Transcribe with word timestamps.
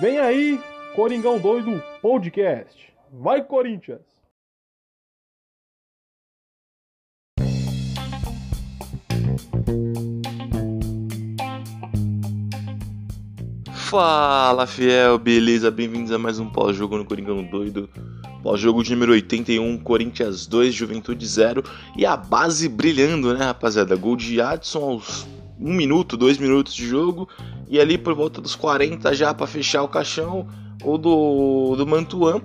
Vem 0.00 0.18
aí, 0.18 0.60
Coringão 0.94 1.38
Doido 1.38 1.82
Podcast. 2.02 2.92
Vai, 3.10 3.42
Corinthians! 3.42 4.02
Fala 13.72 14.66
fiel, 14.66 15.18
beleza? 15.18 15.70
Bem-vindos 15.70 16.12
a 16.12 16.18
mais 16.18 16.38
um 16.38 16.50
pós-jogo 16.50 16.98
no 16.98 17.06
Coringão 17.06 17.42
Doido. 17.42 17.88
Pós-jogo 18.42 18.82
de 18.82 18.90
número 18.90 19.12
81, 19.12 19.78
Corinthians 19.78 20.46
2, 20.46 20.74
Juventude 20.74 21.26
0. 21.26 21.64
E 21.96 22.04
a 22.04 22.14
base 22.14 22.68
brilhando, 22.68 23.32
né, 23.32 23.42
rapaziada? 23.42 23.96
Gol 23.96 24.16
de 24.16 24.38
Adson 24.38 24.82
aos 24.82 25.26
1 25.58 25.72
minuto, 25.72 26.16
2 26.16 26.36
minutos 26.36 26.74
de 26.74 26.86
jogo. 26.86 27.26
E 27.68 27.80
ali 27.80 27.98
por 27.98 28.14
volta 28.14 28.40
dos 28.40 28.54
40 28.54 29.14
já 29.14 29.34
para 29.34 29.46
fechar 29.46 29.82
o 29.82 29.88
caixão, 29.88 30.46
ou 30.82 30.96
do, 30.98 31.74
do 31.76 31.86
Mantuan, 31.86 32.40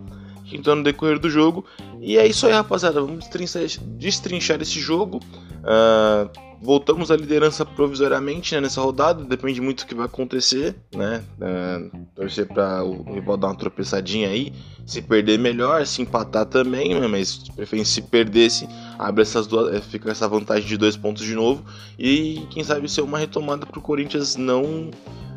que 0.46 0.58
entrou 0.58 0.76
no 0.76 0.84
decorrer 0.84 1.20
do 1.20 1.30
jogo. 1.30 1.66
E 2.00 2.18
é 2.18 2.26
isso 2.26 2.48
aí, 2.48 2.54
rapaziada. 2.54 3.00
Vamos 3.02 3.20
destrinchar, 3.20 3.64
destrinchar 3.98 4.62
esse 4.62 4.80
jogo. 4.80 5.20
Uh, 5.62 6.30
voltamos 6.62 7.10
à 7.10 7.16
liderança 7.16 7.66
provisoriamente 7.66 8.54
né, 8.54 8.62
nessa 8.62 8.82
rodada, 8.82 9.24
depende 9.24 9.60
muito 9.60 9.84
do 9.84 9.88
que 9.88 9.96
vai 9.96 10.06
acontecer, 10.06 10.76
né? 10.96 11.24
Uh, 11.40 12.06
torcer 12.16 12.48
para 12.48 12.84
o 12.84 13.14
rival 13.14 13.36
dar 13.38 13.48
uma 13.48 13.56
tropeçadinha 13.56 14.30
aí, 14.30 14.54
se 14.86 15.02
perder 15.02 15.40
melhor, 15.40 15.86
se 15.86 16.02
empatar 16.02 16.46
também, 16.46 17.00
né, 17.00 17.08
mas 17.08 17.44
de 17.44 17.86
se 17.86 18.02
perdesse, 18.02 18.68
abre 19.00 19.24
essas 19.24 19.48
duas, 19.48 19.74
eh, 19.74 19.82
fica 19.82 20.12
essa 20.12 20.28
vantagem 20.28 20.68
de 20.68 20.78
dois 20.78 20.96
pontos 20.96 21.24
de 21.24 21.34
novo 21.34 21.64
e 21.98 22.46
quem 22.52 22.64
sabe 22.64 22.88
ser 22.90 23.02
uma 23.02 23.18
retomada 23.18 23.66
para 23.66 23.80
o 23.80 23.82
Corinthians 23.82 24.36
não 24.36 24.92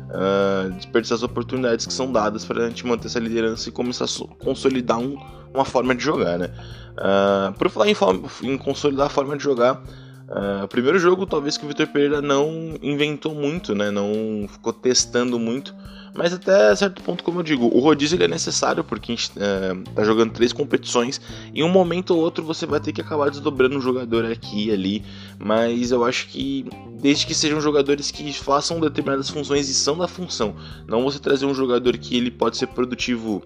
uh, 0.09 0.71
desperdiçar 0.75 1.15
as 1.15 1.23
oportunidades 1.23 1.85
que 1.85 1.93
são 1.93 2.11
dadas 2.11 2.45
para 2.45 2.65
a 2.65 2.69
gente 2.69 2.85
manter 2.85 3.07
essa 3.07 3.19
liderança 3.19 3.69
e 3.69 3.71
começar 3.71 4.05
a 4.05 4.43
consolidar 4.43 4.99
um, 4.99 5.17
uma 5.53 5.65
forma 5.65 5.95
de 5.95 6.03
jogar, 6.03 6.37
né? 6.37 6.51
Uh, 6.97 7.53
por 7.53 7.69
falar 7.69 7.87
em, 7.89 7.95
em 8.43 8.57
consolidar 8.57 9.07
a 9.07 9.09
forma 9.09 9.37
de 9.37 9.43
jogar, 9.43 9.81
Uh, 10.27 10.67
primeiro 10.67 10.97
jogo, 10.97 11.25
talvez 11.25 11.57
que 11.57 11.65
o 11.65 11.67
Vitor 11.67 11.87
Pereira 11.87 12.21
não 12.21 12.77
inventou 12.81 13.33
muito, 13.35 13.75
né? 13.75 13.91
Não 13.91 14.47
ficou 14.47 14.73
testando 14.73 15.37
muito. 15.37 15.75
Mas 16.15 16.33
até 16.33 16.73
certo 16.75 17.03
ponto, 17.03 17.23
como 17.23 17.39
eu 17.39 17.43
digo, 17.43 17.65
o 17.65 17.79
rodízio 17.79 18.21
é 18.23 18.27
necessário 18.27 18.85
porque 18.85 19.11
a 19.11 19.15
gente 19.15 19.31
uh, 19.31 19.83
tá 19.93 20.03
jogando 20.03 20.31
três 20.31 20.53
competições. 20.53 21.19
Em 21.53 21.61
um 21.61 21.69
momento 21.69 22.11
ou 22.11 22.21
outro 22.21 22.43
você 22.43 22.65
vai 22.65 22.79
ter 22.79 22.93
que 22.93 23.01
acabar 23.01 23.29
desdobrando 23.29 23.77
um 23.77 23.81
jogador 23.81 24.25
aqui 24.25 24.69
e 24.69 24.71
ali. 24.71 25.03
Mas 25.37 25.91
eu 25.91 26.05
acho 26.05 26.27
que 26.29 26.65
desde 27.01 27.27
que 27.27 27.35
sejam 27.35 27.59
jogadores 27.59 28.11
que 28.11 28.31
façam 28.31 28.79
determinadas 28.79 29.29
funções 29.29 29.69
e 29.69 29.73
são 29.73 29.97
da 29.97 30.07
função. 30.07 30.55
Não 30.87 31.03
você 31.03 31.19
trazer 31.19 31.45
um 31.45 31.53
jogador 31.53 31.97
que 31.97 32.15
ele 32.15 32.31
pode 32.31 32.55
ser 32.55 32.67
produtivo 32.67 33.43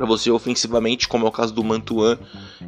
para 0.00 0.06
você 0.06 0.30
ofensivamente, 0.30 1.06
como 1.06 1.26
é 1.26 1.28
o 1.28 1.32
caso 1.32 1.52
do 1.52 1.62
Mantuan, 1.62 2.18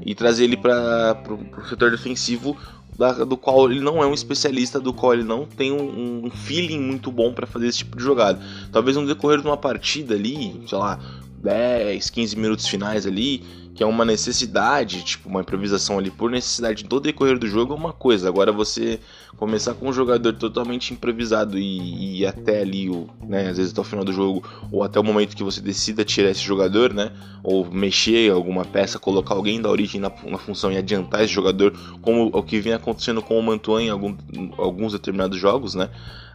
e 0.05 0.15
trazer 0.15 0.45
ele 0.45 0.57
para 0.59 1.17
o 1.57 1.67
setor 1.67 1.91
defensivo 1.91 2.55
da, 2.99 3.25
do 3.25 3.39
qual 3.39 3.71
ele 3.71 3.81
não 3.81 4.03
é 4.03 4.07
um 4.07 4.13
especialista, 4.13 4.79
do 4.79 4.93
qual 4.93 5.15
ele 5.15 5.25
não 5.25 5.47
tem 5.47 5.73
um, 5.73 6.27
um 6.27 6.31
feeling 6.31 6.79
muito 6.79 7.11
bom 7.11 7.33
para 7.33 7.47
fazer 7.47 7.69
esse 7.69 7.79
tipo 7.79 7.97
de 7.97 8.03
jogada. 8.03 8.39
Talvez 8.71 8.99
no 8.99 9.07
decorrer 9.07 9.41
de 9.41 9.47
uma 9.47 9.57
partida 9.57 10.15
ali, 10.15 10.63
sei 10.69 10.77
lá, 10.77 11.01
10, 11.43 12.09
15 12.09 12.37
minutos 12.37 12.67
finais 12.69 13.07
ali, 13.07 13.43
que 13.75 13.83
é 13.83 13.87
uma 13.87 14.05
necessidade, 14.05 15.03
tipo 15.03 15.29
uma 15.29 15.41
improvisação 15.41 15.99
ali 15.99 16.11
por 16.11 16.31
necessidade 16.31 16.85
do 16.85 17.01
decorrer 17.01 17.39
do 17.39 17.47
jogo 17.47 17.73
é 17.73 17.77
uma 17.77 17.93
coisa. 17.93 18.29
Agora 18.29 18.53
você 18.53 19.01
começar 19.37 19.75
com 19.75 19.89
um 19.89 19.93
jogador 19.93 20.35
totalmente 20.35 20.93
improvisado 20.93 21.59
e, 21.59 22.21
e 22.21 22.27
até 22.27 22.61
ali, 22.61 22.91
o, 22.91 23.09
né, 23.27 23.49
às 23.49 23.57
vezes 23.57 23.73
até 23.73 23.81
o 23.81 23.85
final 23.85 24.05
do 24.05 24.13
jogo, 24.13 24.45
ou 24.71 24.85
até 24.85 25.01
o 25.01 25.05
momento 25.05 25.35
que 25.35 25.43
você 25.43 25.61
decida 25.61 26.05
tirar 26.05 26.31
esse 26.31 26.43
jogador, 26.43 26.93
né, 26.93 27.11
ou 27.43 27.69
mexer 27.71 28.31
alguma 28.31 28.65
peça, 28.65 28.99
colocar 28.99 29.35
alguém 29.35 29.61
da 29.61 29.71
origem 29.71 30.01
na, 30.01 30.13
na 30.27 30.39
função 30.39 30.71
e 30.71 30.77
adiantar 30.77 31.25
esse 31.25 31.33
jogador, 31.33 31.73
como 32.03 32.31
o 32.33 32.43
que 32.43 32.61
vem 32.61 32.75
acontecendo 32.75 33.23
com 33.23 33.39
o 33.39 33.43
Mantuan 33.43 33.83
em 33.83 33.91
algum, 33.91 34.15
alguns 34.59 34.93
determinados 34.93 35.39
jogos, 35.41 35.75
né, 35.75 35.89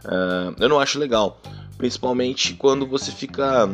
uh, 0.04 0.54
eu 0.58 0.68
não 0.68 0.80
acho 0.80 0.98
legal. 0.98 1.40
Principalmente 1.78 2.54
quando 2.54 2.84
você 2.84 3.12
fica 3.12 3.70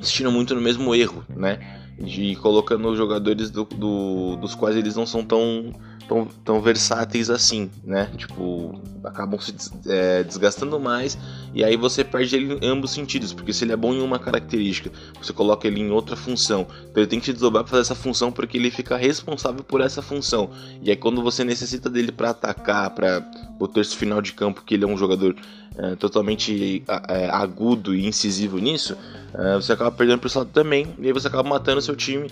insistindo 0.00 0.32
muito 0.32 0.54
no 0.54 0.60
mesmo 0.60 0.94
erro, 0.94 1.24
né? 1.28 1.80
de 2.00 2.34
colocando 2.36 2.96
jogadores 2.96 3.50
do, 3.50 3.64
do, 3.64 4.36
dos 4.36 4.54
quais 4.54 4.74
eles 4.74 4.96
não 4.96 5.04
são 5.06 5.22
tão, 5.22 5.72
tão, 6.10 6.26
tão 6.44 6.60
versáteis 6.60 7.30
assim, 7.30 7.70
né? 7.84 8.10
Tipo, 8.16 8.82
acabam 9.04 9.38
se 9.40 9.54
é, 9.86 10.24
desgastando 10.24 10.80
mais 10.80 11.16
e 11.54 11.62
aí 11.62 11.76
você 11.76 12.02
perde 12.02 12.34
ele 12.34 12.54
em 12.54 12.68
ambos 12.68 12.90
sentidos, 12.90 13.32
porque 13.32 13.52
se 13.52 13.64
ele 13.64 13.72
é 13.72 13.76
bom 13.76 13.94
em 13.94 14.02
uma 14.02 14.18
característica, 14.18 14.90
você 15.22 15.32
coloca 15.32 15.68
ele 15.68 15.78
em 15.80 15.90
outra 15.92 16.16
função, 16.16 16.66
então 16.82 17.00
ele 17.00 17.06
tem 17.06 17.20
que 17.20 17.26
te 17.26 17.32
desdobrar 17.32 17.62
para 17.62 17.70
fazer 17.70 17.82
essa 17.82 17.94
função 17.94 18.32
porque 18.32 18.58
ele 18.58 18.72
fica 18.72 18.96
responsável 18.96 19.62
por 19.62 19.80
essa 19.80 20.02
função. 20.02 20.50
E 20.82 20.90
aí 20.90 20.96
quando 20.96 21.22
você 21.22 21.44
necessita 21.44 21.88
dele 21.88 22.10
para 22.10 22.30
atacar, 22.30 22.90
para 22.90 23.24
o 23.60 23.68
terço 23.68 23.96
final 23.96 24.20
de 24.20 24.32
campo, 24.32 24.64
que 24.66 24.74
ele 24.74 24.82
é 24.82 24.88
um 24.88 24.96
jogador 24.96 25.36
é, 25.78 25.94
totalmente 25.94 26.82
é, 27.08 27.30
agudo 27.30 27.94
e 27.94 28.04
incisivo 28.04 28.58
nisso, 28.58 28.96
é, 29.32 29.54
você 29.54 29.72
acaba 29.72 29.92
perdendo 29.92 30.18
para 30.18 30.26
esse 30.26 30.38
lado 30.38 30.50
também, 30.52 30.92
e 30.98 31.06
aí 31.06 31.12
você 31.12 31.28
acaba 31.28 31.48
matando 31.48 31.80
seu 31.80 31.94
time, 31.94 32.28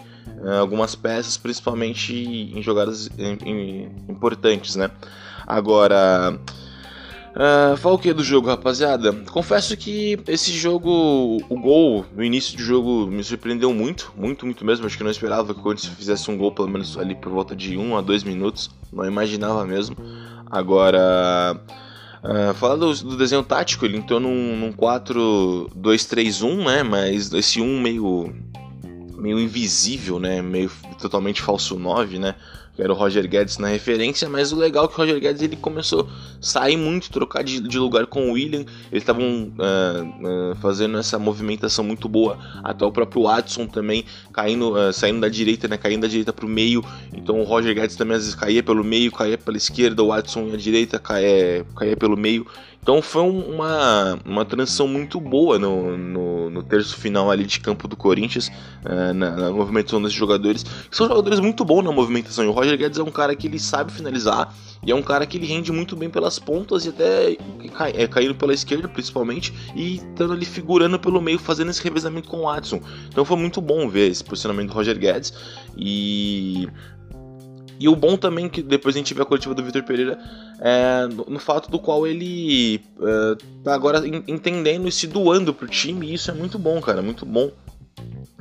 algumas 0.61 0.95
peças, 0.95 1.37
principalmente 1.37 2.15
em 2.15 2.63
jogadas 2.63 3.09
importantes, 4.09 4.77
né? 4.77 4.91
Agora, 5.49 6.39
uh, 7.35 7.77
fala 7.79 7.95
o 7.95 7.99
que 7.99 8.13
do 8.13 8.23
jogo, 8.23 8.49
rapaziada? 8.49 9.15
Confesso 9.31 9.75
que 9.79 10.21
esse 10.29 10.53
jogo, 10.53 11.43
o 11.49 11.59
gol 11.59 12.05
no 12.15 12.23
início 12.23 12.55
do 12.55 12.63
jogo 12.63 13.07
me 13.07 13.25
surpreendeu 13.25 13.73
muito, 13.73 14.13
muito, 14.15 14.45
muito 14.45 14.63
mesmo. 14.63 14.85
Acho 14.85 14.99
que 14.99 15.03
não 15.03 15.11
esperava 15.11 15.55
que 15.55 15.61
o 15.61 15.63
Corinthians 15.63 15.95
fizesse 15.95 16.31
um 16.31 16.37
gol, 16.37 16.53
pelo 16.53 16.69
menos 16.69 16.99
ali 16.99 17.15
por 17.15 17.33
volta 17.33 17.57
de 17.57 17.79
1 17.79 17.97
a 17.97 18.03
2 18.03 18.25
minutos, 18.25 18.71
não 18.93 19.07
imaginava 19.07 19.65
mesmo. 19.65 19.97
Agora. 20.51 21.59
Uh, 22.19 22.53
falando 22.55 22.93
do, 22.93 23.11
do, 23.11 23.17
desenho 23.17 23.45
tático, 23.45 23.87
ele 23.87 23.97
entrou 23.97 24.19
num, 24.19 24.57
num 24.57 24.73
4-2-3-1, 24.73 26.65
né? 26.67 26.83
Mas 26.83 27.33
esse 27.33 27.61
1 27.61 27.81
meio, 27.81 28.35
meio 29.19 29.39
invisível, 29.39 30.19
né? 30.19 30.41
Meio 30.41 30.71
totalmente 30.99 31.43
falso 31.43 31.79
9, 31.79 32.19
né? 32.19 32.35
era 32.83 32.93
o 32.93 32.97
Roger 32.97 33.29
Guedes 33.29 33.59
na 33.59 33.69
referência, 33.69 34.29
mas 34.29 34.53
o 34.53 34.57
legal 34.57 34.85
é 34.85 34.89
que 34.89 34.95
o 34.95 34.97
Roger 34.97 35.21
Guedes 35.21 35.43
ele 35.43 35.57
começou 35.57 36.03
a 36.03 36.07
sair 36.41 36.77
muito, 36.77 37.11
trocar 37.11 37.43
de, 37.43 37.61
de 37.61 37.79
lugar 37.79 38.07
com 38.07 38.31
o 38.31 38.33
William, 38.33 38.61
eles 38.91 39.03
estavam 39.03 39.53
uh, 39.59 40.53
uh, 40.53 40.57
fazendo 40.57 40.97
essa 40.97 41.19
movimentação 41.19 41.85
muito 41.85 42.09
boa, 42.09 42.39
até 42.63 42.85
o 42.85 42.93
próprio 42.93 43.25
Watson 43.25 43.67
também 43.67 44.05
caindo, 44.33 44.75
uh, 44.75 44.93
saindo 44.93 45.21
da 45.21 45.29
direita, 45.29 45.67
né, 45.67 45.77
caindo 45.77 46.03
da 46.03 46.09
direita 46.09 46.33
para 46.33 46.47
o 46.47 46.49
meio, 46.49 46.85
então 47.13 47.41
o 47.41 47.45
Roger 47.45 47.75
Guedes 47.75 47.97
também 47.97 48.17
às 48.17 48.23
vezes 48.23 48.37
caía 48.37 48.63
pelo 48.63 48.85
meio, 48.85 49.11
caía 49.11 49.37
pela 49.37 49.57
esquerda, 49.57 50.03
o 50.03 50.09
Watson 50.09 50.51
à 50.53 50.57
direita 50.57 50.99
caía, 50.99 51.67
caía 51.77 51.97
pelo 51.97 52.17
meio, 52.17 52.47
então 52.83 53.03
foi 53.03 53.23
uma, 53.23 54.19
uma 54.25 54.45
transição 54.45 54.89
muito 54.89 55.21
boa 55.21 55.59
no, 55.59 55.97
no, 55.97 56.51
no 56.51 56.63
terço 56.63 56.97
final 56.97 57.31
ali 57.31 57.45
de 57.45 57.61
campo 57.61 57.87
do 57.87 57.97
Corinthians, 57.97 58.49
uh, 58.85 59.13
na, 59.13 59.31
na, 59.31 59.51
movimentação 59.51 60.01
desses 60.01 60.17
jogadores, 60.17 60.65
são 60.91 61.07
jogadores 61.07 61.39
muito 61.41 61.65
bons 61.65 61.83
na 61.83 61.93
movimentação. 61.93 62.45
E 62.45 62.49
o 62.49 62.53
Roger 62.53 62.79
Guedes 62.79 62.99
é 62.99 63.03
um 63.03 63.11
cara 63.11 63.37
que 63.37 63.47
ele 63.47 63.59
sabe 63.59 63.93
finalizar 63.93 64.55
e 64.83 64.91
é 64.91 64.95
um 64.95 65.03
cara 65.03 65.27
que 65.27 65.37
ele 65.37 65.47
rende 65.47 65.73
muito 65.73 65.97
bem 65.97 66.09
pelas 66.09 66.39
pontas 66.39 66.87
e 66.87 66.89
até 66.89 67.37
cai, 67.77 67.93
é, 67.97 68.07
caindo 68.07 68.35
pela 68.35 68.55
esquerda 68.55 68.89
principalmente 68.89 69.53
e 69.75 69.97
estando 69.97 70.33
ali 70.33 70.47
figurando 70.47 70.99
pelo 70.99 71.21
meio, 71.21 71.39
fazendo 71.39 71.71
esse 71.71 71.83
revezamento 71.83 72.29
com 72.29 72.39
o 72.39 72.43
Watson. 72.43 72.81
Então 73.09 73.25
foi 73.25 73.37
muito 73.37 73.61
bom 73.61 73.89
ver 73.89 74.11
esse 74.11 74.25
posicionamento 74.25 74.69
do 74.69 74.75
Roger 74.75 74.99
Guedes 74.99 75.33
e 75.77 76.69
e 77.79 77.89
o 77.89 77.95
bom 77.95 78.17
também 78.17 78.49
que 78.49 78.63
depois 78.63 78.95
a 78.95 78.99
gente 78.99 79.15
vê 79.15 79.23
a 79.23 79.25
coletiva 79.25 79.55
do 79.55 79.63
Vitor 79.63 79.83
Pereira 79.85 80.19
é 80.61 81.07
no, 81.07 81.25
no, 81.29 81.39
fato 81.39 81.71
do 81.71 81.79
qual 81.79 82.07
ele 82.07 82.81
é, 83.01 83.37
tá 83.63 83.75
agora 83.75 84.03
entendendo 84.27 84.89
e 84.89 84.93
se 84.93 85.07
doando 85.07 85.55
pro 85.55 85.69
time, 85.69 86.09
e 86.09 86.15
isso 86.15 86.31
é 86.31 86.35
muito 86.35 86.59
bom, 86.59 86.81
cara, 86.81 87.01
muito 87.03 87.25
bom. 87.25 87.51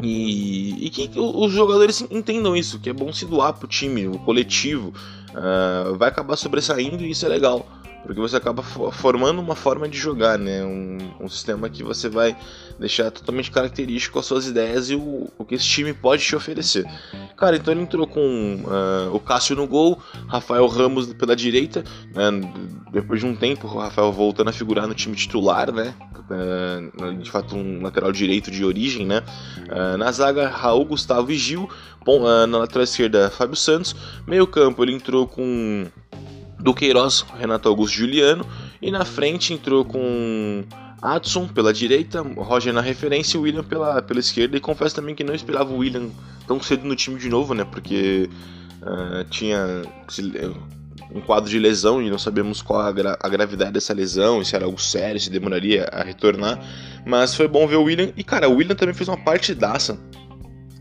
E, 0.01 0.85
e 0.85 0.89
que, 0.89 1.07
que, 1.07 1.19
os 1.19 1.51
jogadores 1.51 2.05
entendam 2.11 2.55
isso, 2.55 2.79
que 2.79 2.89
é 2.89 2.93
bom 2.93 3.11
se 3.11 3.25
doar 3.25 3.53
pro 3.53 3.67
time, 3.67 4.07
o 4.07 4.19
coletivo. 4.19 4.93
Uh, 5.29 5.95
vai 5.97 6.09
acabar 6.09 6.35
sobressaindo 6.35 7.03
e 7.03 7.11
isso 7.11 7.25
é 7.25 7.29
legal 7.29 7.65
porque 8.07 8.21
você 8.21 8.37
acaba 8.37 8.63
formando 8.63 9.39
uma 9.39 9.53
forma 9.53 9.87
de 9.89 9.97
jogar, 9.97 10.39
né? 10.39 10.63
Um, 10.63 10.97
um, 11.19 11.27
sistema 11.27 11.69
que 11.69 11.83
você 11.83 12.07
vai 12.07 12.37
deixar 12.79 13.11
totalmente 13.11 13.51
característico 13.51 14.17
as 14.17 14.25
suas 14.25 14.47
ideias 14.47 14.89
e 14.89 14.95
o, 14.95 15.29
o 15.37 15.43
que 15.43 15.55
esse 15.55 15.65
time 15.65 15.93
pode 15.93 16.23
te 16.23 16.33
oferecer. 16.33 16.85
Cara, 17.37 17.55
então 17.55 17.71
ele 17.71 17.81
entrou 17.81 18.07
com 18.07 18.19
uh, 18.65 19.15
o 19.15 19.19
Cássio 19.19 19.55
no 19.55 19.67
gol, 19.67 20.01
Rafael 20.27 20.65
Ramos 20.65 21.13
pela 21.13 21.35
direita, 21.35 21.83
né? 22.15 22.51
depois 22.91 23.19
de 23.19 23.27
um 23.27 23.35
tempo 23.35 23.67
o 23.67 23.77
Rafael 23.77 24.11
voltando 24.11 24.49
a 24.49 24.53
figurar 24.53 24.87
no 24.87 24.95
time 24.95 25.15
titular, 25.15 25.71
né? 25.71 25.93
Uh, 26.29 27.13
de 27.21 27.29
fato 27.29 27.55
um 27.55 27.83
lateral 27.83 28.11
direito 28.11 28.49
de 28.49 28.65
origem, 28.65 29.05
né? 29.05 29.21
Uh, 29.69 29.97
na 29.97 30.11
zaga, 30.11 30.49
Raul, 30.49 30.83
Gustavo 30.85 31.31
e 31.31 31.37
Gil, 31.37 31.69
bom, 32.03 32.23
na 32.47 32.57
lateral 32.57 32.83
esquerda, 32.83 33.29
Fábio 33.29 33.55
Santos, 33.55 33.95
meio 34.25 34.47
campo 34.47 34.83
ele 34.83 34.93
entrou 34.93 35.27
com 35.27 35.85
do 36.59 36.73
Queiroz, 36.73 37.23
Renato 37.37 37.69
Augusto 37.69 37.95
Juliano 37.95 38.43
E 38.81 38.89
na 38.89 39.05
frente 39.05 39.53
entrou 39.53 39.85
com 39.85 40.63
Adson 41.01 41.47
pela 41.47 41.71
direita, 41.71 42.21
Roger 42.21 42.73
na 42.73 42.81
referência 42.81 43.37
e 43.37 43.39
William 43.39 43.63
pela, 43.63 44.01
pela 44.01 44.19
esquerda. 44.19 44.57
E 44.57 44.59
confesso 44.59 44.95
também 44.95 45.15
que 45.15 45.23
não 45.23 45.33
esperava 45.33 45.71
o 45.71 45.77
William 45.77 46.09
tão 46.47 46.61
cedo 46.61 46.85
no 46.85 46.95
time 46.95 47.19
de 47.19 47.29
novo, 47.29 47.53
né? 47.53 47.63
Porque 47.63 48.29
uh, 48.81 49.23
tinha 49.29 49.83
um 51.13 51.21
quadro 51.21 51.49
de 51.49 51.59
lesão 51.59 52.01
e 52.01 52.09
não 52.09 52.17
sabemos 52.17 52.61
qual 52.61 52.81
a, 52.81 52.91
gra 52.91 53.17
a, 53.21 53.29
gravidade 53.29 53.73
dessa 53.73 53.93
lesão, 53.93 54.43
se 54.43 54.55
era 54.55 54.65
algo 54.65 54.79
sério, 54.79 55.19
se 55.19 55.29
demoraria 55.29 55.87
a 55.91 56.03
retornar. 56.03 56.59
Mas 57.05 57.35
foi 57.35 57.47
bom 57.47 57.67
ver 57.67 57.77
o 57.77 57.83
William. 57.83 58.11
E 58.17 58.23
cara, 58.23 58.49
o 58.49 58.55
William 58.55 58.75
também 58.75 58.95
fez 58.95 59.07
uma 59.07 59.17
partidaça 59.17 59.99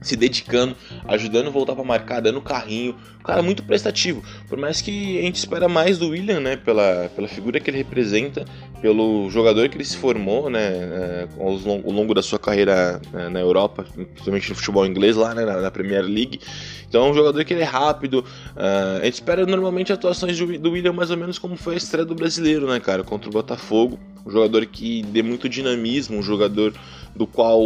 se 0.07 0.17
dedicando, 0.17 0.77
ajudando 1.07 1.49
a 1.49 1.51
voltar 1.51 1.75
para 1.75 1.85
marcar, 1.85 2.21
dando 2.21 2.41
carrinho. 2.41 2.95
Cara, 3.25 3.43
muito 3.43 3.65
prestativo. 3.65 4.23
Por 4.49 4.57
mais 4.57 4.81
que 4.81 5.19
a 5.19 5.23
gente 5.23 5.35
espera 5.35 5.69
mais 5.69 5.99
do 5.99 6.11
William, 6.11 6.39
né? 6.39 6.57
Pela, 6.57 7.11
pela 7.15 7.27
figura 7.27 7.59
que 7.59 7.69
ele 7.69 7.79
representa, 7.79 8.45
pelo 8.81 9.29
jogador 9.31 9.69
que 9.69 9.77
ele 9.77 9.85
se 9.85 9.97
formou, 9.97 10.49
né? 10.49 10.63
É, 10.63 11.29
ao, 11.37 11.57
longo 11.91 12.15
da 12.15 12.23
sua 12.23 12.39
carreira 12.39 13.01
né, 13.13 13.29
na 13.29 13.41
Europa, 13.41 13.85
principalmente 13.93 14.49
no 14.51 14.55
futebol 14.55 14.87
inglês, 14.87 15.17
lá 15.17 15.35
né, 15.35 15.45
na, 15.45 15.71
Premier 15.73 16.03
League. 16.03 16.41
Então 16.89 17.07
é 17.07 17.11
um 17.11 17.15
jogador 17.15 17.45
que 17.45 17.53
ele 17.53 17.63
é 17.63 17.65
rápido. 17.65 18.25
Uh, 18.55 19.01
a 19.01 19.05
gente 19.05 19.15
espera 19.15 19.45
normalmente 19.45 19.93
atuações 19.93 20.39
do 20.39 20.71
William 20.71 20.93
mais 20.93 21.11
ou 21.11 21.17
menos 21.17 21.37
como 21.37 21.57
foi 21.57 21.75
a 21.75 21.79
estreia 21.79 22.07
do 22.07 22.15
brasileiro, 22.15 22.69
né, 22.69 22.79
cara? 22.79 23.03
Contra 23.03 23.29
o 23.29 23.33
Botafogo. 23.33 23.99
Um 24.25 24.31
jogador 24.31 24.65
que 24.67 25.03
dê 25.03 25.23
muito 25.23 25.49
dinamismo, 25.49 26.17
um 26.17 26.23
jogador 26.23 26.73
do 27.15 27.27
qual 27.27 27.61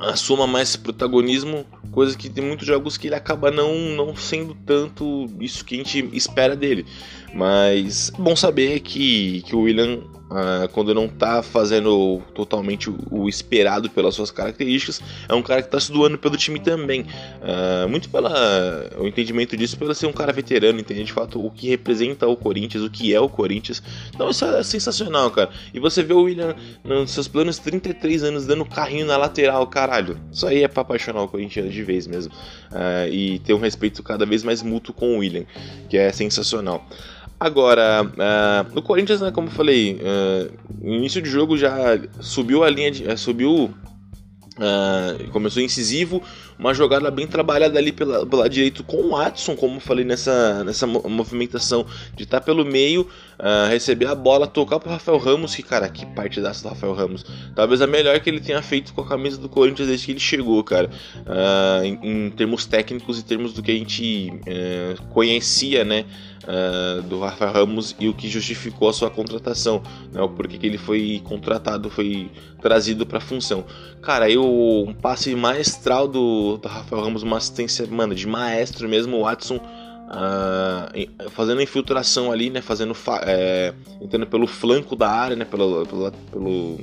assuma 0.00 0.46
mais 0.46 0.76
protagonismo, 0.76 1.64
coisa 1.90 2.16
que 2.16 2.28
tem 2.28 2.44
muitos 2.44 2.66
jogos 2.66 2.96
que 2.96 3.08
ele 3.08 3.14
acaba 3.14 3.50
não, 3.50 3.74
não 3.74 4.14
sendo 4.14 4.54
tanto 4.66 5.28
isso 5.40 5.64
que 5.64 5.74
a 5.74 5.78
gente 5.78 6.10
espera 6.12 6.54
dele. 6.56 6.86
Mas 7.36 8.10
é 8.14 8.20
bom 8.20 8.34
saber 8.34 8.80
que, 8.80 9.42
que 9.42 9.54
o 9.54 9.60
William 9.60 10.00
Uh, 10.26 10.66
quando 10.72 10.92
não 10.92 11.06
tá 11.06 11.40
fazendo 11.40 12.20
totalmente 12.34 12.90
o, 12.90 12.98
o, 13.12 13.28
esperado 13.28 13.88
pelas 13.88 14.12
suas 14.12 14.28
características, 14.28 15.00
é 15.28 15.32
um 15.32 15.40
cara 15.40 15.62
que 15.62 15.70
tá 15.70 15.78
se 15.78 15.92
doando 15.92 16.18
pelo 16.18 16.36
time 16.36 16.58
também. 16.58 17.02
Uh, 17.02 17.88
muito 17.88 18.10
pelo 18.10 18.28
entendimento 19.06 19.56
disso, 19.56 19.78
pelo 19.78 19.94
ser 19.94 20.06
um 20.06 20.12
cara 20.12 20.32
veterano, 20.32 20.80
entender 20.80 21.04
de 21.04 21.12
fato 21.12 21.44
o 21.44 21.48
que 21.48 21.68
representa 21.68 22.26
o 22.26 22.36
Corinthians, 22.36 22.82
o 22.82 22.90
que 22.90 23.14
é 23.14 23.20
o 23.20 23.28
Corinthians. 23.28 23.80
Então 24.12 24.28
isso 24.28 24.44
é 24.44 24.64
sensacional, 24.64 25.30
cara. 25.30 25.50
E 25.72 25.78
você 25.78 26.02
vê 26.02 26.12
o 26.12 26.22
William 26.22 26.56
nos 26.82 27.12
seus 27.12 27.28
planos 27.28 27.60
33 27.60 28.24
anos 28.24 28.46
dando 28.46 28.64
carrinho 28.64 29.06
na 29.06 29.16
lateral, 29.16 29.64
caralho. 29.68 30.18
Isso 30.32 30.44
aí 30.44 30.64
é 30.64 30.68
pra 30.68 30.82
apaixonar 30.82 31.22
o 31.22 31.28
Corinthians 31.28 31.72
de 31.72 31.84
vez 31.84 32.04
mesmo. 32.04 32.34
Uh, 32.72 33.08
e 33.12 33.38
ter 33.38 33.54
um 33.54 33.60
respeito 33.60 34.02
cada 34.02 34.26
vez 34.26 34.42
mais 34.42 34.60
mútuo 34.60 34.92
com 34.92 35.14
o 35.14 35.18
William, 35.18 35.44
que 35.88 35.96
é 35.96 36.10
sensacional. 36.10 36.84
Agora, 37.38 38.02
uh, 38.02 38.74
no 38.74 38.80
Corinthians, 38.80 39.20
né, 39.20 39.30
como 39.30 39.48
eu 39.48 39.52
falei, 39.52 40.00
uh, 40.00 40.52
no 40.80 40.94
início 40.94 41.20
de 41.20 41.28
jogo 41.28 41.56
já 41.56 41.76
subiu 42.20 42.64
a 42.64 42.70
linha 42.70 42.90
de. 42.90 43.04
Uh, 43.04 43.16
subiu. 43.16 43.74
começou 45.32 45.62
incisivo, 45.62 46.22
uma 46.58 46.72
jogada 46.72 47.10
bem 47.10 47.26
trabalhada 47.26 47.78
ali 47.78 47.92
pela, 47.92 48.26
pelo 48.26 48.48
direito 48.48 48.82
com 48.82 48.96
o 48.96 49.10
Watson, 49.10 49.54
como 49.54 49.76
eu 49.76 49.80
falei 49.80 50.04
nessa, 50.04 50.64
nessa 50.64 50.86
movimentação 50.86 51.86
de 52.14 52.24
estar 52.24 52.40
tá 52.40 52.44
pelo 52.46 52.64
meio, 52.64 53.02
uh, 53.02 53.68
receber 53.68 54.06
a 54.06 54.14
bola, 54.14 54.46
tocar 54.46 54.80
pro 54.80 54.90
Rafael 54.90 55.18
Ramos, 55.18 55.54
que 55.54 55.62
cara, 55.62 55.88
que 55.88 56.06
parte 56.06 56.40
do 56.40 56.46
Rafael 56.46 56.94
Ramos. 56.94 57.24
Talvez 57.54 57.82
a 57.82 57.86
melhor 57.86 58.18
que 58.20 58.30
ele 58.30 58.40
tenha 58.40 58.62
feito 58.62 58.92
com 58.92 59.02
a 59.02 59.06
camisa 59.06 59.38
do 59.38 59.48
Corinthians 59.48 59.88
desde 59.88 60.06
que 60.06 60.12
ele 60.12 60.20
chegou, 60.20 60.62
cara. 60.64 60.90
Uh, 61.16 61.84
em, 61.84 62.26
em, 62.26 62.30
termos 62.30 62.66
técnicos 62.66 63.18
e 63.18 63.24
termos 63.24 63.52
do 63.52 63.62
que 63.62 63.70
a 63.70 63.74
gente 63.74 64.32
uh, 64.32 65.02
conhecia, 65.08 65.84
né? 65.84 66.04
Uh, 66.44 67.02
do 67.02 67.18
Rafael 67.18 67.52
Ramos 67.52 67.96
e 67.98 68.08
o 68.08 68.14
que 68.14 68.28
justificou 68.28 68.88
a 68.88 68.92
sua 68.92 69.10
contratação, 69.10 69.82
né, 70.12 70.22
o 70.22 70.28
porquê 70.28 70.56
que 70.56 70.66
ele 70.66 70.78
foi 70.78 71.20
contratado, 71.24 71.90
foi 71.90 72.30
trazido 72.62 73.04
para 73.04 73.18
a 73.18 73.20
função. 73.20 73.64
Cara, 74.00 74.26
aí 74.26 74.38
um 74.38 74.94
passe 74.94 75.34
maestral 75.34 76.06
do, 76.06 76.45
do, 76.54 76.68
Rafael 76.68 77.02
Ramos 77.02 77.22
uma 77.22 77.38
assistência, 77.38 77.86
mano, 77.86 78.14
de 78.14 78.26
maestro 78.26 78.88
mesmo, 78.88 79.16
o 79.16 79.22
Watson 79.22 79.60
uh, 80.06 81.30
fazendo 81.30 81.60
infiltração 81.60 82.30
ali, 82.30 82.50
né, 82.50 82.60
fazendo, 82.60 82.94
é, 83.22 83.72
entrando 84.00 84.26
pelo 84.26 84.46
flanco 84.46 84.94
da 84.94 85.10
área, 85.10 85.36
né, 85.36 85.44
pelo, 85.44 85.86
pelo, 85.86 86.12
pelo 86.30 86.78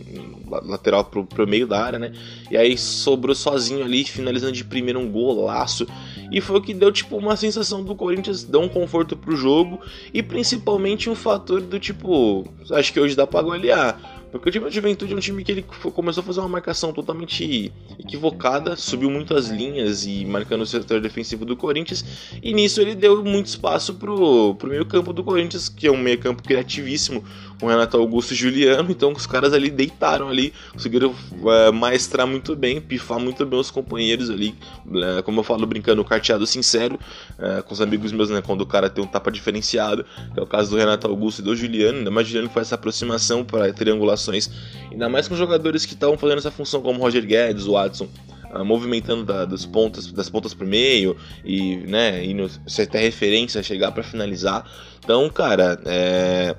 lateral 0.66 1.06
pro, 1.06 1.26
pro 1.26 1.48
meio 1.48 1.66
da 1.66 1.84
área, 1.84 2.00
né, 2.00 2.12
e 2.52 2.58
aí 2.58 2.78
sobrou 2.78 3.36
sozinho 3.36 3.84
ali, 3.84 4.04
finalizando 4.04 4.52
de 4.52 4.64
primeiro 4.64 5.00
um 5.00 5.10
golaço, 5.10 5.88
e 6.32 6.42
foi 6.42 6.58
o 6.58 6.62
que 6.62 6.74
deu, 6.74 6.92
tipo, 6.92 7.18
uma 7.18 7.36
sensação 7.36 7.84
do 7.84 7.96
Corinthians, 7.96 8.44
deu 8.44 8.62
um 8.62 8.70
conforto 8.70 9.16
pro 9.16 9.36
jogo, 9.36 9.80
e 10.14 10.22
principalmente 10.22 11.10
um 11.10 11.16
fator 11.16 11.62
do 11.62 11.80
tipo, 11.80 12.46
acho 12.72 12.92
que 12.92 13.00
hoje 13.00 13.16
dá 13.16 13.26
pra 13.26 13.42
golear, 13.42 14.13
porque 14.34 14.50
o 14.50 14.52
time 14.52 14.66
da 14.66 14.72
Juventude 14.72 15.14
é 15.14 15.16
um 15.16 15.20
time 15.20 15.44
que 15.44 15.52
ele 15.52 15.64
começou 15.94 16.24
a 16.24 16.26
fazer 16.26 16.40
uma 16.40 16.50
marcação 16.50 16.92
totalmente 16.92 17.72
equivocada, 18.00 18.76
subiu 18.76 19.08
muito 19.12 19.36
as 19.36 19.50
linhas 19.50 20.08
e 20.08 20.26
marcando 20.26 20.64
o 20.64 20.66
setor 20.66 21.00
defensivo 21.00 21.46
do 21.46 21.56
Corinthians, 21.56 22.04
e 22.42 22.52
nisso 22.52 22.82
ele 22.82 22.96
deu 22.96 23.24
muito 23.24 23.46
espaço 23.46 23.94
pro, 23.94 24.56
pro 24.56 24.70
meio 24.70 24.88
campo 24.88 25.14
do 25.14 25.24
Corinthians, 25.24 25.70
que 25.70 25.86
é 25.86 25.92
um 25.92 25.98
meio 25.98 26.18
campo 26.18 26.42
criativíssimo, 26.42 27.24
com 27.64 27.70
Renato 27.70 27.96
Augusto 27.96 28.34
e 28.34 28.36
Juliano, 28.36 28.92
então 28.92 29.14
os 29.14 29.26
caras 29.26 29.54
ali 29.54 29.70
deitaram 29.70 30.28
ali, 30.28 30.54
conseguiram 30.74 31.16
é, 31.48 31.72
maestrar 31.72 32.28
muito 32.28 32.58
bem, 32.58 32.82
pifar 32.82 33.18
muito 33.22 33.46
bem 33.46 33.58
os 33.58 33.72
companheiros 33.72 34.30
ali, 34.30 34.54
é, 35.18 35.22
como 35.22 35.40
eu 35.40 35.44
falo 35.46 35.66
brincando, 35.66 36.04
carteado 36.04 36.46
sincero, 36.46 37.00
é, 37.40 37.62
com 37.62 37.74
os 37.74 37.80
amigos 37.80 38.12
meus, 38.12 38.30
né, 38.30 38.42
quando 38.42 38.62
o 38.62 38.66
cara 38.66 38.90
tem 38.90 39.02
um 39.02 39.08
tapa 39.08 39.32
diferenciado, 39.32 40.06
que 40.34 40.40
é 40.42 40.44
o 40.44 40.46
caso 40.46 40.72
do 40.72 40.78
Renato 40.78 41.08
Augusto 41.08 41.40
e 41.40 41.42
do 41.42 41.56
Juliano, 41.56 42.00
ainda 42.00 42.12
mais 42.12 42.28
Juliano 42.28 42.50
que 42.50 42.54
faz 42.54 42.68
essa 42.68 42.76
aproximação 42.76 43.46
para 43.46 43.72
triangulações, 43.72 44.50
ainda 44.92 45.08
mais 45.08 45.30
com 45.30 45.36
jogadores 45.38 45.86
que 45.86 45.94
estavam 45.94 46.18
fazendo 46.18 46.40
essa 46.40 46.52
função 46.52 46.82
como 46.82 47.00
Roger 47.00 47.26
Guedes, 47.26 47.66
Watson, 47.66 48.10
Uh, 48.54 48.64
movimentando 48.64 49.26
da, 49.26 49.46
das 49.46 49.66
pontas 49.66 50.12
das 50.12 50.30
pontas 50.30 50.54
pro 50.54 50.68
meio 50.68 51.18
e 51.44 51.78
né 51.88 52.24
indo 52.24 52.48
se 52.68 52.84
até 52.84 53.00
referência 53.00 53.64
chegar 53.64 53.92
para 53.92 54.04
finalizar. 54.04 54.64
Então 55.04 55.28
cara 55.28 55.82
é, 55.88 56.56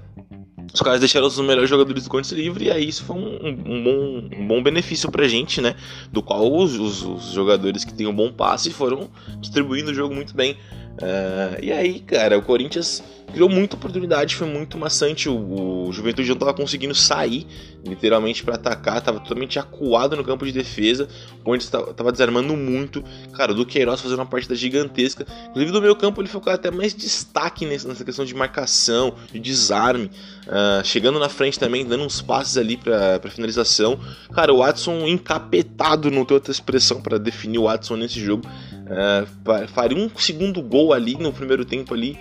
os 0.72 0.80
caras 0.80 1.00
deixaram 1.00 1.26
os 1.26 1.38
melhores 1.38 1.68
jogadores 1.68 2.04
do 2.04 2.10
Corinthians 2.10 2.38
livre 2.38 2.66
e 2.66 2.70
aí 2.70 2.88
isso 2.88 3.04
foi 3.04 3.16
um, 3.16 3.48
um, 3.48 3.84
bom, 3.84 4.36
um 4.38 4.48
bom 4.48 4.62
benefício 4.62 5.10
pra 5.10 5.26
gente, 5.26 5.60
né? 5.60 5.74
Do 6.12 6.22
qual 6.22 6.52
os, 6.52 6.74
os, 6.74 7.02
os, 7.02 7.32
jogadores 7.32 7.84
que 7.84 7.92
têm 7.92 8.06
um 8.06 8.14
bom 8.14 8.32
passe 8.32 8.70
foram 8.70 9.10
distribuindo 9.40 9.90
o 9.90 9.94
jogo 9.94 10.14
muito 10.14 10.34
bem. 10.34 10.56
Uh, 10.94 11.58
e 11.60 11.72
aí, 11.72 12.00
cara, 12.00 12.38
o 12.38 12.42
Corinthians 12.42 13.02
criou 13.32 13.48
muita 13.48 13.74
oportunidade, 13.74 14.36
foi 14.36 14.46
muito 14.46 14.78
maçante. 14.78 15.28
O, 15.28 15.88
o 15.88 15.92
Juventude 15.92 16.28
não 16.28 16.34
estava 16.34 16.54
conseguindo 16.54 16.94
sair, 16.94 17.46
literalmente, 17.84 18.44
para 18.44 18.54
atacar, 18.54 18.98
estava 18.98 19.18
totalmente 19.18 19.58
acuado 19.58 20.16
no 20.16 20.22
campo 20.22 20.46
de 20.46 20.52
defesa. 20.52 21.08
O 21.40 21.44
Corinthians 21.44 21.72
estava 21.90 22.12
desarmando 22.12 22.56
muito. 22.56 23.02
Cara, 23.32 23.52
o 23.52 23.54
Duqueiroz 23.54 24.00
fazendo 24.00 24.20
uma 24.20 24.26
partida 24.26 24.54
gigantesca. 24.54 25.26
Inclusive, 25.48 25.72
do 25.72 25.82
meio 25.82 25.96
campo, 25.96 26.20
ele 26.20 26.28
ficou 26.28 26.52
até 26.52 26.70
mais 26.70 26.94
destaque 26.94 27.66
nessa 27.66 28.04
questão 28.04 28.24
de 28.24 28.34
marcação, 28.34 29.14
de 29.32 29.40
desarme. 29.40 30.10
Uh, 30.46 30.84
chegando 30.84 31.18
na 31.18 31.28
frente 31.28 31.58
também, 31.58 31.84
dando 31.84 32.04
uns 32.04 32.22
passes 32.22 32.56
ali 32.56 32.76
para 32.76 33.20
finalização. 33.30 33.98
Cara, 34.32 34.52
o 34.52 34.58
Watson 34.58 35.08
encapetado, 35.08 36.10
não 36.10 36.24
tem 36.24 36.36
outra 36.36 36.52
expressão 36.52 37.02
para 37.02 37.18
definir 37.18 37.58
o 37.58 37.64
Watson 37.64 37.96
nesse 37.96 38.20
jogo. 38.20 38.46
Uh, 38.84 39.68
faria 39.68 39.96
um 39.96 40.10
segundo 40.16 40.60
gol 40.62 40.92
ali 40.92 41.14
no 41.14 41.32
primeiro 41.32 41.64
tempo 41.64 41.94
ali 41.94 42.18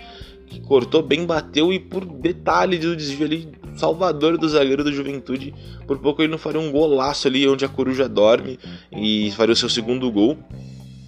que 0.53 0.61
cortou 0.61 1.01
bem, 1.01 1.25
bateu 1.25 1.73
e 1.73 1.79
por 1.79 2.05
detalhe 2.05 2.77
do 2.77 2.95
desvio 2.95 3.25
ali, 3.25 3.49
salvador 3.75 4.37
do 4.37 4.47
zagueiro 4.47 4.83
do 4.83 4.93
Juventude, 4.93 5.53
por 5.87 5.97
pouco 5.97 6.21
ele 6.21 6.31
não 6.31 6.37
faria 6.37 6.61
um 6.61 6.71
golaço 6.71 7.27
ali 7.27 7.47
onde 7.47 7.65
a 7.65 7.69
coruja 7.69 8.07
dorme 8.07 8.59
e 8.91 9.31
faria 9.31 9.53
o 9.53 9.55
seu 9.55 9.69
segundo 9.69 10.11
gol. 10.11 10.37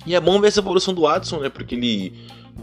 E 0.06 0.16
é 0.16 0.20
bom 0.20 0.40
ver 0.40 0.48
essa 0.48 0.60
evolução 0.60 0.94
do 0.94 1.02
Watson, 1.02 1.40
né? 1.40 1.50
Porque 1.50 1.74
ele 1.74 2.14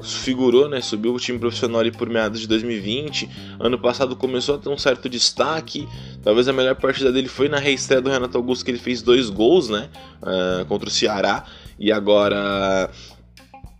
figurou, 0.00 0.68
né? 0.68 0.80
Subiu 0.80 1.14
o 1.14 1.18
time 1.18 1.38
profissional 1.38 1.80
ali 1.80 1.90
por 1.90 2.08
meados 2.08 2.40
de 2.40 2.46
2020. 2.46 3.28
Ano 3.58 3.78
passado 3.78 4.14
começou 4.14 4.54
a 4.54 4.58
ter 4.58 4.68
um 4.68 4.78
certo 4.78 5.08
destaque. 5.08 5.88
Talvez 6.22 6.46
a 6.46 6.52
melhor 6.52 6.76
partida 6.76 7.12
dele 7.12 7.28
foi 7.28 7.48
na 7.48 7.58
reestreia 7.58 8.00
do 8.00 8.08
Renato 8.08 8.36
Augusto, 8.38 8.64
que 8.64 8.70
ele 8.70 8.78
fez 8.78 9.02
dois 9.02 9.28
gols, 9.28 9.68
né? 9.68 9.88
Uh, 10.22 10.64
contra 10.66 10.88
o 10.88 10.92
Ceará. 10.92 11.44
E 11.78 11.90
agora 11.90 12.90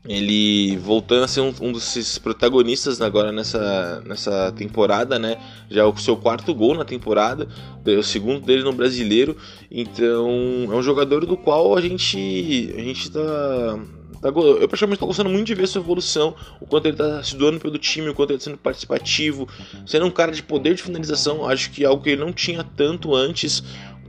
ele 0.09 0.77
voltando 0.79 1.25
a 1.25 1.29
ser 1.29 1.41
um, 1.41 1.55
um 1.61 1.73
dos 1.73 2.19
protagonistas 2.19 3.01
agora 3.01 3.31
nessa, 3.31 4.03
nessa 4.05 4.53
temporada, 4.53 5.19
né? 5.19 5.37
Já 5.71 5.83
é 5.83 5.85
o 5.85 5.97
seu 5.97 6.17
quarto 6.17 6.53
gol 6.55 6.75
na 6.75 6.85
temporada, 6.85 7.47
o 7.87 8.03
segundo 8.03 8.45
dele 8.45 8.65
no 8.65 8.73
brasileiro. 8.73 9.37
Então 9.71 10.29
é 10.71 10.75
um 10.75 10.83
jogador 10.83 11.25
do 11.25 11.37
qual 11.37 11.77
a 11.77 11.81
gente 11.81 12.75
a 12.77 12.81
gente 12.81 13.13
tá, 13.13 13.79
tá 14.21 14.29
eu 14.29 14.69
praticamente 14.69 14.95
estou 14.95 15.07
gostando 15.07 15.31
muito 15.31 15.47
de 15.47 15.55
ver 15.55 15.69
sua 15.69 15.81
evolução, 15.81 16.35
o 16.61 16.67
quanto 16.67 16.87
ele 16.87 16.95
está 16.95 17.23
se 17.23 17.37
doando 17.37 17.61
pelo 17.61 17.79
time, 17.79 18.09
o 18.09 18.15
quanto 18.15 18.31
ele 18.31 18.39
está 18.39 18.51
sendo 18.51 18.59
participativo, 18.59 19.49
sendo 19.87 20.07
um 20.07 20.11
cara 20.11 20.33
de 20.33 20.43
poder 20.43 20.75
de 20.75 20.83
finalização. 20.83 21.49
Acho 21.49 21.71
que 21.71 21.85
é 21.85 21.87
algo 21.87 22.03
que 22.03 22.11
ele 22.11 22.25
não 22.25 22.33
tinha 22.33 22.65
tanto 22.65 23.15
antes 23.15 23.63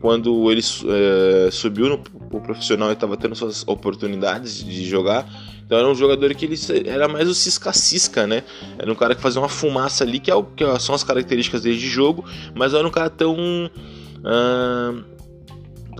quando 0.03 0.51
ele 0.51 0.59
é, 0.59 1.49
subiu 1.49 1.87
no, 1.87 1.97
profissional 2.41 2.89
e 2.89 2.93
estava 2.93 3.15
tendo 3.15 3.33
suas 3.35 3.65
oportunidades 3.65 4.61
de 4.61 4.83
jogar 4.83 5.25
Então 5.65 5.77
era 5.77 5.87
um 5.87 5.95
jogador 5.95 6.35
que 6.35 6.43
ele 6.43 6.57
era 6.89 7.07
mais 7.07 7.29
o 7.29 7.33
cisca-cisca, 7.33 8.27
né? 8.27 8.43
Era 8.77 8.91
um 8.91 8.95
cara 8.95 9.15
que 9.15 9.21
fazia 9.21 9.39
uma 9.39 9.47
fumaça 9.47 10.03
ali, 10.03 10.19
que, 10.19 10.29
é 10.29 10.35
o, 10.35 10.43
que 10.43 10.65
são 10.81 10.93
as 10.93 11.05
características 11.05 11.61
dele 11.61 11.77
de 11.77 11.87
jogo, 11.87 12.25
mas 12.53 12.73
era 12.73 12.85
um 12.85 12.91
cara 12.91 13.09
tão. 13.09 13.33
Uh, 13.33 15.05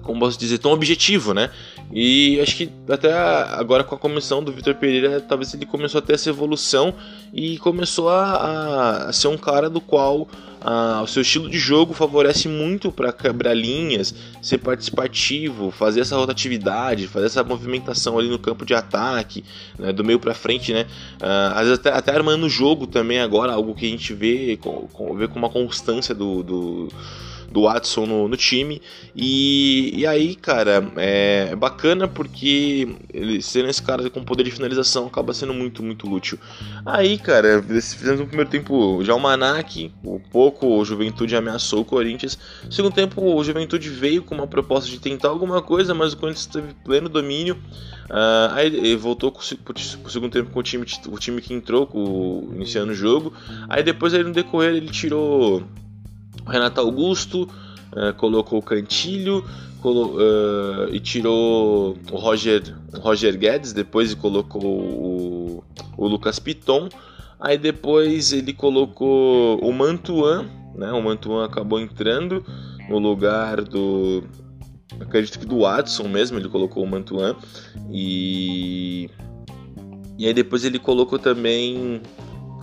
como 0.02 0.20
posso 0.20 0.38
dizer, 0.38 0.58
tão 0.58 0.74
objetivo, 0.74 1.34
né? 1.34 1.50
E 1.90 2.42
acho 2.42 2.58
que 2.58 2.70
até 2.90 3.14
agora 3.14 3.86
com 3.86 3.96
a 3.96 3.98
comissão 3.98 4.44
do 4.44 4.52
Vitor 4.52 4.76
Pereira, 4.76 5.22
talvez 5.22 5.54
ele 5.54 5.66
começou 5.66 6.00
a 6.00 6.02
ter 6.02 6.16
essa 6.16 6.30
evolução 6.30 6.94
e 7.34 7.58
começou 7.60 8.10
a, 8.10 9.06
a 9.08 9.14
ser 9.14 9.30
um 9.30 9.38
cara 9.38 9.70
do 9.70 9.80
qual 9.80 10.28
a, 10.64 11.02
o 11.02 11.08
seu 11.08 11.22
estilo 11.22 11.50
de 11.50 11.60
jogo 11.60 11.94
favorece 11.94 12.48
muito 12.48 12.92
para 12.92 13.12
quebrar 13.12 13.54
linhas, 13.54 14.16
ser 14.42 14.60
participativo, 14.60 15.70
fazer 15.72 16.02
essa 16.02 16.16
rotatividade, 16.16 17.08
fazer 17.08 17.26
essa 17.26 17.44
movimentação 17.44 18.18
ali 18.18 18.30
no 18.30 18.40
campo 18.40 18.66
de 18.66 18.74
ataque, 18.74 19.44
né, 19.78 19.92
do 19.92 20.04
meio 20.04 20.20
para 20.20 20.34
frente, 20.34 20.74
né? 20.74 20.88
Uh, 21.22 21.54
às 21.54 21.64
vezes 21.64 21.80
até, 21.80 21.90
até 21.90 22.12
armando 22.16 22.46
o 22.46 22.50
jogo 22.50 22.88
também 22.88 23.20
agora, 23.20 23.54
algo 23.54 23.76
que 23.76 23.86
a 23.86 23.90
gente 23.90 24.14
vê 24.14 24.58
com, 24.62 24.88
com, 24.94 25.16
vê 25.16 25.28
com 25.28 25.38
uma 25.38 25.50
constância 25.50 26.16
do, 26.16 26.42
do 26.42 26.90
do 27.54 27.62
Watson 27.62 28.06
no, 28.06 28.28
no 28.28 28.36
time. 28.36 28.82
E, 29.16 29.94
e 29.96 30.08
aí, 30.08 30.36
cara, 30.36 30.92
é 30.98 31.56
bacana 31.56 32.08
porque 32.08 32.96
ele 33.14 33.42
sendo 33.42 33.70
esse 33.70 33.82
cara 33.82 34.10
com 34.10 34.24
poder 34.24 34.44
de 34.44 34.52
finalização 34.52 35.06
acaba 35.06 35.34
sendo 35.34 35.54
muito, 35.54 35.84
muito 35.84 36.12
útil. 36.12 36.40
Aí, 36.86 37.18
cara, 37.18 37.62
fizemos 37.62 38.20
um 38.20 38.26
primeiro 38.26 38.50
tempo 38.50 39.04
já 39.04 39.14
o 39.14 39.20
Manac, 39.20 39.92
o 40.04 40.20
pouco 40.20 40.68
o 40.68 40.84
Juventude 40.84 41.36
ameaçou 41.36 41.82
o 41.82 41.86
Corinthians. 41.86 42.38
No 42.66 42.72
segundo 42.72 42.94
tempo, 42.94 43.22
o 43.22 43.44
Juventude 43.44 43.88
veio 43.90 44.24
com 44.24 44.34
uma 44.34 44.48
proposta 44.48 44.90
de 44.90 45.00
tentar 45.00 45.30
alguma 45.30 45.62
coisa, 45.62 45.94
mas 45.94 46.14
o 46.14 46.18
Corinthians 46.18 46.48
teve 46.48 46.74
pleno 46.84 47.08
domínio. 47.08 47.56
Uh, 48.06 48.54
aí 48.54 48.96
voltou 48.96 49.32
pro, 49.32 49.42
o 49.42 50.10
segundo 50.10 50.32
tempo 50.32 50.52
com 50.52 50.60
o 50.60 50.64
time, 50.64 50.86
o 51.08 51.18
time 51.18 51.42
que 51.42 51.54
entrou, 51.54 51.86
com, 51.86 52.50
iniciando 52.54 52.92
o 52.92 52.96
jogo. 52.96 53.34
Aí 53.70 53.84
depois, 53.84 54.14
aí, 54.14 54.24
no 54.24 54.34
decorrer, 54.34 54.76
ele 54.76 54.90
tirou 54.90 55.64
o 56.46 56.50
Renato 56.50 56.80
Augusto 56.80 57.44
uh, 57.92 58.14
colocou 58.18 58.60
o 58.60 58.62
Cantilho 58.62 59.44
colo 59.82 60.16
uh, 60.16 60.94
e 60.94 61.00
tirou 61.00 61.98
o 62.12 62.16
Roger, 62.16 62.76
o 62.94 63.00
Roger 63.00 63.38
Guedes 63.38 63.74
depois 63.74 64.12
e 64.14 64.16
colocou 64.16 64.64
o, 64.64 65.64
o 65.98 66.08
Lucas 66.08 66.40
Piton. 66.40 66.88
Aí 67.40 67.58
depois 67.58 68.32
ele 68.32 68.54
colocou 68.54 69.60
o 69.60 69.74
Mantuan, 69.74 70.46
né? 70.76 70.94
O 70.94 71.02
Mantuan 71.02 71.46
acabou 71.46 71.80
entrando 71.80 72.46
no 72.90 72.98
lugar 72.98 73.62
do 73.62 74.24
acredito 75.00 75.40
que 75.40 75.46
do 75.46 75.60
Watson 75.60 76.08
mesmo, 76.08 76.38
ele 76.38 76.48
colocou 76.48 76.84
o 76.84 76.88
Mantuan 76.88 77.36
e 77.92 79.10
e 80.18 80.28
aí 80.28 80.34
depois 80.34 80.64
ele 80.64 80.80
colocou 80.80 81.20
também 81.20 82.02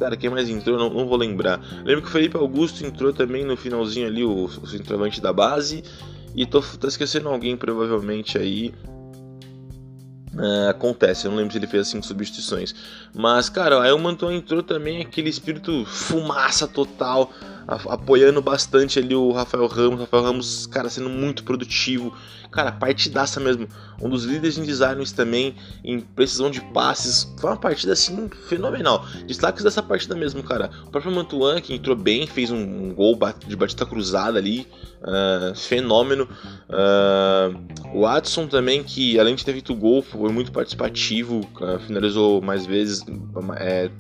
Cara, 0.01 0.17
quem 0.17 0.31
mais 0.31 0.49
entrou? 0.49 0.79
Não, 0.79 0.89
não 0.89 1.07
vou 1.07 1.19
lembrar. 1.19 1.61
Lembro 1.85 2.01
que 2.01 2.09
o 2.09 2.11
Felipe 2.11 2.35
Augusto 2.35 2.85
entrou 2.87 3.13
também 3.13 3.45
no 3.45 3.55
finalzinho 3.55 4.07
ali, 4.07 4.25
o, 4.25 4.47
o 4.47 4.67
centroavante 4.67 5.21
da 5.21 5.31
base. 5.31 5.85
E 6.35 6.47
tô, 6.47 6.63
tô 6.63 6.89
esquecendo 6.89 7.29
alguém 7.29 7.55
provavelmente 7.55 8.39
aí. 8.39 8.73
Uh, 10.33 10.71
acontece, 10.71 11.27
eu 11.27 11.31
não 11.33 11.39
lembro 11.39 11.53
se 11.53 11.59
ele 11.59 11.67
fez 11.67 11.89
assim 11.89 12.01
substituições. 12.01 12.75
Mas, 13.15 13.51
cara, 13.51 13.83
aí 13.83 13.93
o 13.93 13.99
Manton 13.99 14.31
entrou 14.31 14.63
também 14.63 15.03
aquele 15.03 15.29
espírito 15.29 15.85
fumaça 15.85 16.67
total 16.67 17.31
apoiando 17.67 18.41
bastante 18.43 18.99
ali 18.99 19.15
o 19.15 19.33
Rafael 19.33 19.67
Ramos. 19.67 20.01
Rafael 20.01 20.23
Ramos, 20.23 20.67
cara, 20.67 20.89
sendo 20.89 21.09
muito 21.09 21.45
produtivo. 21.45 22.13
Cara, 22.51 22.73
partidaça 22.73 23.39
mesmo. 23.39 23.69
Um 24.03 24.09
dos 24.09 24.25
líderes 24.25 24.59
em 24.59 24.65
designs 24.65 25.13
também, 25.13 25.55
em 25.85 26.01
precisão 26.01 26.51
de 26.51 26.61
passes. 26.73 27.33
Foi 27.39 27.51
uma 27.51 27.57
partida 27.57 27.93
assim 27.93 28.29
fenomenal. 28.49 29.07
Destaques 29.27 29.63
dessa 29.63 29.83
partida 29.83 30.17
mesmo, 30.17 30.43
cara. 30.43 30.71
O 30.87 30.91
próprio 30.91 31.13
Mantuan, 31.13 31.61
que 31.61 31.75
entrou 31.75 31.95
bem, 31.95 32.27
fez 32.27 32.51
um, 32.51 32.93
gol 32.93 33.17
de 33.47 33.55
batida 33.55 33.87
cruzada 33.87 34.39
ali. 34.39 34.67
Uh, 35.01 35.55
fenômeno. 35.55 36.29
Uh, 36.69 37.97
o 37.97 38.01
Watson 38.03 38.47
também, 38.49 38.83
que 38.83 39.19
além 39.19 39.35
de 39.35 39.45
ter 39.45 39.53
feito 39.53 39.75
gol, 39.75 40.03
foi 40.03 40.33
muito 40.33 40.51
participativo. 40.51 41.41
Uh, 41.61 41.79
finalizou 41.87 42.43
mais 42.43 42.67
vezes. 42.67 43.05
É, 43.59 43.91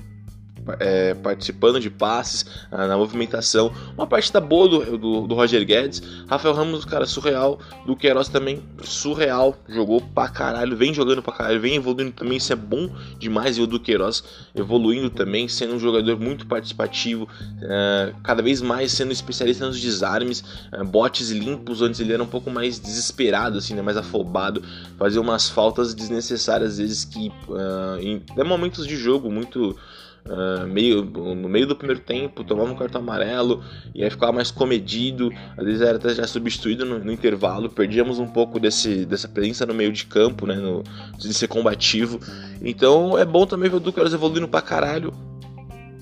é, 0.78 1.14
participando 1.14 1.80
de 1.80 1.90
passes, 1.90 2.44
ah, 2.70 2.86
na 2.86 2.96
movimentação. 2.96 3.72
Uma 3.96 4.06
partida 4.06 4.40
boa 4.40 4.68
do, 4.68 4.98
do, 4.98 5.26
do, 5.26 5.34
Roger 5.34 5.64
Guedes. 5.64 6.02
Rafael 6.28 6.54
Ramos, 6.54 6.84
cara, 6.84 7.06
surreal. 7.06 7.58
Do 7.86 7.96
Queiroz 7.96 8.28
também, 8.28 8.62
surreal. 8.82 9.56
Jogou 9.68 10.00
pra 10.00 10.28
caralho, 10.28 10.76
vem 10.76 10.92
jogando 10.92 11.22
pra 11.22 11.32
caralho, 11.32 11.60
vem 11.60 11.76
evoluindo 11.76 12.12
também. 12.12 12.36
Isso 12.36 12.52
é 12.52 12.56
bom 12.56 12.90
demais. 13.18 13.56
E 13.56 13.62
o 13.62 13.66
do 13.66 13.80
Queiroz 13.80 14.22
evoluindo 14.54 15.10
também, 15.10 15.48
sendo 15.48 15.74
um 15.74 15.78
jogador 15.78 16.18
muito 16.18 16.46
participativo, 16.46 17.28
é, 17.62 18.12
cada 18.22 18.42
vez 18.42 18.60
mais 18.60 18.92
sendo 18.92 19.12
especialista 19.12 19.66
nos 19.66 19.80
desarmes, 19.80 20.44
é, 20.72 20.82
botes 20.84 21.30
limpos. 21.30 21.82
Antes 21.82 22.00
ele 22.00 22.12
era 22.12 22.22
um 22.22 22.26
pouco 22.26 22.50
mais 22.50 22.78
desesperado, 22.78 23.58
assim, 23.58 23.74
né, 23.74 23.82
mais 23.82 23.96
afobado, 23.96 24.62
fazia 24.98 25.20
umas 25.20 25.48
faltas 25.48 25.94
desnecessárias, 25.94 26.72
às 26.72 26.78
vezes 26.78 27.04
que 27.04 27.28
uh, 27.48 27.98
em 28.00 28.22
momentos 28.44 28.86
de 28.86 28.96
jogo 28.96 29.30
muito 29.30 29.76
Uh, 30.22 30.66
meio, 30.66 31.02
no 31.02 31.48
meio 31.48 31.66
do 31.66 31.74
primeiro 31.74 32.00
tempo, 32.00 32.44
tomava 32.44 32.70
um 32.70 32.76
cartão 32.76 33.00
amarelo 33.00 33.64
e 33.94 34.04
aí 34.04 34.10
ficava 34.10 34.32
mais 34.32 34.50
comedido, 34.50 35.32
às 35.56 35.64
vezes 35.64 35.80
era 35.80 35.96
até 35.96 36.14
já 36.14 36.26
substituído 36.26 36.84
no, 36.84 36.98
no 36.98 37.10
intervalo, 37.10 37.70
perdíamos 37.70 38.18
um 38.18 38.28
pouco 38.28 38.60
desse, 38.60 39.06
dessa 39.06 39.26
presença 39.26 39.64
no 39.64 39.74
meio 39.74 39.90
de 39.92 40.04
campo, 40.04 40.46
né, 40.46 40.54
no, 40.56 40.84
de 41.18 41.32
ser 41.32 41.48
combativo. 41.48 42.20
Então 42.62 43.18
é 43.18 43.24
bom 43.24 43.46
também 43.46 43.70
ver 43.70 43.76
o 43.76 43.80
Duque 43.80 43.98
evoluindo 43.98 44.46
pra 44.46 44.60
caralho, 44.60 45.12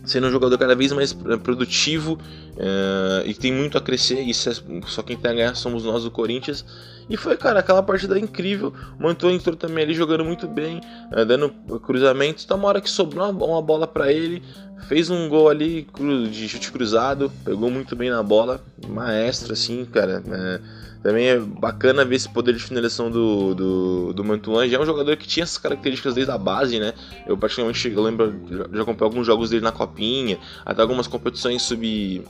sendo 0.05 0.27
um 0.27 0.31
jogador 0.31 0.59
cada 0.59 0.75
vez 0.75 0.93
mais 0.93 1.13
produtivo 1.13 2.15
uh, 2.55 3.27
e 3.27 3.35
tem 3.35 3.53
muito 3.53 3.79
a 3.79 3.81
crescer. 3.81 4.21
Isso 4.21 4.51
é, 4.51 4.55
só 4.87 5.03
quem 5.03 5.17
tem 5.17 5.31
a 5.31 5.35
ganhar 5.35 5.55
somos 5.55 5.85
nós 5.85 6.03
do 6.03 6.11
Corinthians. 6.11 6.65
E 7.09 7.17
foi, 7.17 7.37
cara, 7.37 7.61
aquela 7.61 7.83
partida 7.83 8.19
incrível. 8.19 8.73
O 8.99 9.03
Mantua 9.03 9.33
entrou 9.33 9.57
também 9.57 9.85
ali 9.85 9.95
jogando 9.95 10.25
muito 10.25 10.47
bem, 10.47 10.81
uh, 11.13 11.25
dando 11.25 11.51
cruzamentos. 11.81 12.45
Então, 12.45 12.57
uma 12.57 12.69
hora 12.69 12.81
que 12.81 12.91
sobrou 12.91 13.31
uma, 13.31 13.63
bola 13.63 13.87
para 13.87 14.13
ele, 14.13 14.43
fez 14.89 15.09
um 15.09 15.29
gol 15.29 15.49
ali 15.49 15.87
de 16.31 16.49
chute 16.49 16.71
cruzado, 16.71 17.33
pegou 17.45 17.71
muito 17.71 17.97
bem 17.97 18.11
na 18.11 18.23
bola, 18.23 18.61
maestro, 18.89 19.53
assim, 19.53 19.85
cara. 19.87 20.23
Uh, 20.27 20.89
também 21.03 21.29
é 21.29 21.39
bacana 21.39 22.05
ver 22.05 22.17
esse 22.17 22.29
poder 22.29 22.53
de 22.55 22.63
finalização 22.63 23.11
do, 23.11 23.55
do, 23.55 24.13
do 24.13 24.25
Mantuan. 24.25 24.69
Já 24.69 24.79
é 24.79 24.81
um 24.81 24.87
jogador 24.87 25.17
que 25.17 25.27
tinha 25.27 25.45
essas 25.45 25.59
características 25.59 26.15
desde 26.15 26.33
a 26.33 26.39
base, 26.39 26.79
né? 26.79 26.93
Eu 27.27 27.37
praticamente 27.37 27.89
eu 27.89 28.03
lembro, 28.03 28.35
já 28.73 28.83
acompanhei 28.83 29.11
alguns 29.13 29.27
jogos 29.27 29.51
dele 29.51 29.63
na 29.63 29.73
Copinha, 29.73 30.39
até 30.67 30.83
algumas 30.83 31.07
competições 31.07 31.63
sub. 31.63 32.25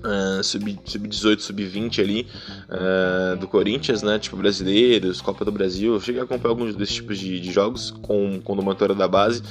Uh, 0.00 0.42
sub, 0.42 0.78
sub-18, 0.84 1.40
sub-20 1.40 1.98
ali 2.00 2.26
uh, 2.70 3.36
do 3.36 3.46
Corinthians, 3.46 4.02
né? 4.02 4.18
Tipo 4.18 4.36
brasileiros, 4.36 5.20
Copa 5.20 5.44
do 5.44 5.52
Brasil. 5.52 5.92
Eu 5.92 6.00
cheguei 6.00 6.22
a 6.22 6.24
acompanhar 6.24 6.52
alguns 6.52 6.74
desses 6.74 6.94
tipos 6.94 7.18
de, 7.18 7.38
de 7.38 7.52
jogos 7.52 7.90
com, 8.02 8.40
com 8.40 8.52
o 8.54 8.64
Mantora 8.64 8.94
da 8.94 9.06
base. 9.06 9.42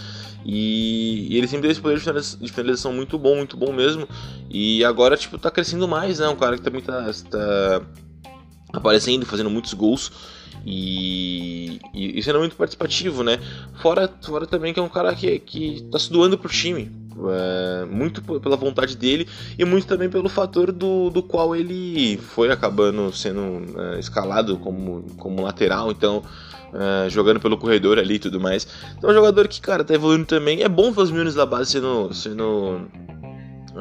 E, 0.44 1.28
e, 1.30 1.38
ele 1.38 1.48
sempre 1.48 1.64
teve 1.64 1.74
esse 1.74 1.82
poder 1.82 2.00
de 2.40 2.52
finalização 2.52 2.94
muito 2.94 3.18
bom, 3.20 3.36
muito 3.36 3.56
bom 3.56 3.72
mesmo. 3.72 4.08
E 4.50 4.84
agora, 4.84 5.16
tipo, 5.16 5.38
tá 5.38 5.52
crescendo 5.52 5.88
mais, 5.88 6.20
né? 6.20 6.28
Um 6.28 6.36
cara 6.36 6.58
que 6.58 6.64
também 6.64 6.82
tá, 6.82 7.12
tá 7.30 7.82
aparecendo, 8.74 9.26
fazendo 9.26 9.50
muitos 9.50 9.74
gols 9.74 10.12
e, 10.66 11.80
e, 11.94 12.20
e, 12.20 12.24
sendo 12.24 12.40
muito 12.40 12.56
participativo, 12.56 13.24
né? 13.24 13.40
Fora, 13.82 14.10
fora 14.22 14.46
também 14.46 14.74
que 14.74 14.80
é 14.80 14.84
um 14.84 14.90
cara 14.90 15.14
que, 15.16 15.40
que 15.40 15.88
tá 15.92 15.98
se 15.98 16.12
doando 16.12 16.38
pro 16.38 16.50
time, 16.50 16.92
é, 17.30 17.86
muito 17.86 18.22
pela 18.40 18.56
vontade 18.56 18.96
dele 18.96 19.28
e 19.58 19.66
muito 19.66 19.88
também 19.88 20.10
pelo 20.10 20.30
fator 20.30 20.72
do, 20.72 21.10
do 21.10 21.24
qual 21.24 21.56
ele 21.56 22.18
foi 22.18 22.52
acabando 22.52 23.12
sendo 23.14 23.80
é, 23.80 24.00
escalado 24.00 24.58
como, 24.58 25.04
como 25.18 25.42
lateral, 25.42 25.92
então 25.92 26.24
é, 26.74 27.10
jogando 27.10 27.40
pelo 27.40 27.58
corredor 27.58 27.98
ali 27.98 28.16
e 28.16 28.20
tudo 28.20 28.40
mais. 28.40 28.68
Então 28.98 29.10
é 29.10 29.14
um 29.14 29.16
jogador 29.16 29.48
que, 29.48 29.60
cara, 29.62 29.84
tá 29.84 29.94
evoluindo 29.94 30.26
também. 30.26 30.62
É 30.62 30.70
bom 30.70 30.92
ver 30.92 31.02
os 31.02 31.12
meninos 31.12 31.36
da 31.36 31.46
base 31.46 31.72
sendo, 31.72 32.14
sendo 32.14 32.82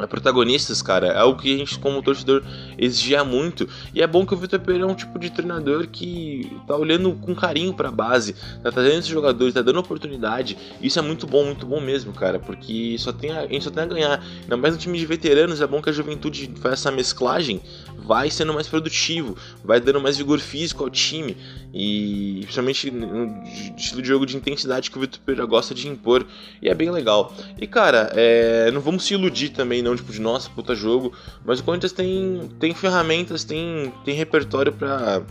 protagonistas, 0.09 0.83
cara, 0.83 1.09
é 1.09 1.18
algo 1.18 1.40
que 1.40 1.54
a 1.54 1.57
gente, 1.57 1.78
como 1.78 2.02
torcedor, 2.02 2.42
exigia 2.76 3.25
muito. 3.25 3.68
E 3.95 4.02
é 4.02 4.07
bom 4.07 4.25
que 4.26 4.35
o 4.35 4.37
Vitor 4.37 4.61
Pereira 4.61 4.87
é 4.87 4.90
um 4.90 4.95
tipo 4.95 5.18
de 5.18 5.30
treinador 5.30 5.87
que 5.87 6.50
tá 6.66 6.76
olhando 6.76 7.12
com 7.14 7.35
carinho 7.35 7.75
pra 7.75 7.90
base, 7.90 8.35
tá 8.62 8.71
trazendo 8.71 8.99
esses 8.99 9.07
jogadores, 9.07 9.54
tá 9.54 9.62
dando 9.62 9.78
oportunidade. 9.78 10.57
Isso 10.80 10.99
é 10.99 11.02
muito 11.02 11.26
bom, 11.26 11.45
muito 11.45 11.66
bom 11.66 11.80
mesmo, 11.80 12.12
cara, 12.12 12.38
porque 12.38 12.97
só 12.99 13.12
tem 13.12 13.30
a, 13.30 13.40
a 13.40 13.47
gente 13.47 13.64
só 13.64 13.71
tem 13.71 13.83
a 13.83 13.87
ganhar. 13.87 14.25
Ainda 14.42 14.57
mais 14.57 14.75
no 14.75 14.80
time 14.80 14.99
de 14.99 15.07
veteranos, 15.07 15.61
é 15.61 15.66
bom 15.66 15.80
que 15.83 15.90
a 15.90 15.92
juventude 15.92 16.50
faz 16.61 16.75
essa 16.75 16.90
mesclagem, 16.90 17.61
vai 17.97 18.30
sendo 18.30 18.52
mais 18.52 18.66
produtivo, 18.66 19.37
vai 19.64 19.80
dando 19.80 20.00
mais 20.00 20.16
vigor 20.16 20.38
físico 20.38 20.85
ao 20.85 20.90
time. 20.90 21.37
E 21.73 22.40
principalmente 22.42 22.90
no 22.90 23.42
estilo 23.76 24.00
de 24.00 24.09
jogo 24.09 24.25
de 24.25 24.37
intensidade 24.37 24.90
que 24.90 24.97
o 24.97 25.00
Vitor 25.00 25.21
Pereira 25.21 25.47
gosta 25.47 25.75
de 25.75 25.87
impor. 25.88 26.26
E 26.62 26.68
é 26.68 26.75
bem 26.75 26.90
legal. 26.90 27.35
E 27.61 27.66
cara, 27.66 28.11
é, 28.14 28.71
não 28.71 28.80
vamos 28.80 29.04
se 29.04 29.14
iludir 29.14 29.50
também, 29.50 29.83
não, 29.88 29.97
tipo, 29.97 30.12
de 30.12 30.21
nossa, 30.21 30.50
puta 30.50 30.75
jogo. 30.75 31.12
Mas 31.45 31.61
o 31.61 31.64
Corinthians 31.64 31.92
tem, 31.92 32.50
tem 32.61 32.75
ferramentas, 32.75 33.45
tem, 33.45 33.92
tem 34.04 34.14
repertório 34.14 34.73
para 34.73 35.23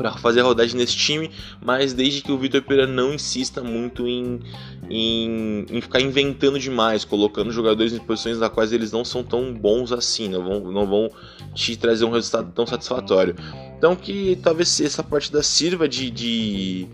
para 0.00 0.12
fazer 0.12 0.40
a 0.40 0.44
rodagem 0.44 0.78
nesse 0.78 0.96
time, 0.96 1.30
mas 1.62 1.92
desde 1.92 2.22
que 2.22 2.32
o 2.32 2.38
Vitor 2.38 2.62
Pereira 2.62 2.90
não 2.90 3.12
insista 3.12 3.62
muito 3.62 4.08
em, 4.08 4.40
em, 4.88 5.66
em, 5.68 5.80
ficar 5.82 6.00
inventando 6.00 6.58
demais, 6.58 7.04
colocando 7.04 7.52
jogadores 7.52 7.92
em 7.92 7.98
posições 7.98 8.38
nas 8.38 8.48
quais 8.48 8.72
eles 8.72 8.92
não 8.92 9.04
são 9.04 9.22
tão 9.22 9.52
bons 9.52 9.92
assim, 9.92 10.26
não 10.26 10.42
vão, 10.42 10.72
não 10.72 10.86
vão 10.86 11.10
te 11.54 11.76
trazer 11.76 12.06
um 12.06 12.10
resultado 12.10 12.50
tão 12.52 12.66
satisfatório. 12.66 13.36
Então 13.76 13.94
que 13.94 14.38
talvez 14.42 14.80
essa 14.80 15.02
partida 15.02 15.42
sirva 15.42 15.86
de, 15.86 16.10
de, 16.10 16.88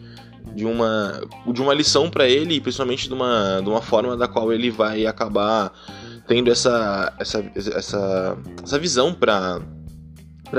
de 0.52 0.64
uma, 0.64 1.21
de 1.47 1.62
uma 1.62 1.75
lição 1.75 2.11
para 2.11 2.28
ele, 2.28 2.61
principalmente 2.61 3.06
de 3.06 3.14
uma, 3.14 3.61
de 3.62 3.68
uma 3.68 3.83
forma 3.83 4.16
da 4.16 4.26
qual 4.26 4.52
ele 4.52 4.68
vai 4.68 5.06
acabar 5.06 5.73
tendo 6.26 6.50
essa, 6.50 7.12
essa, 7.18 7.45
essa, 7.54 8.38
essa 8.62 8.78
visão 8.78 9.12
para 9.12 9.61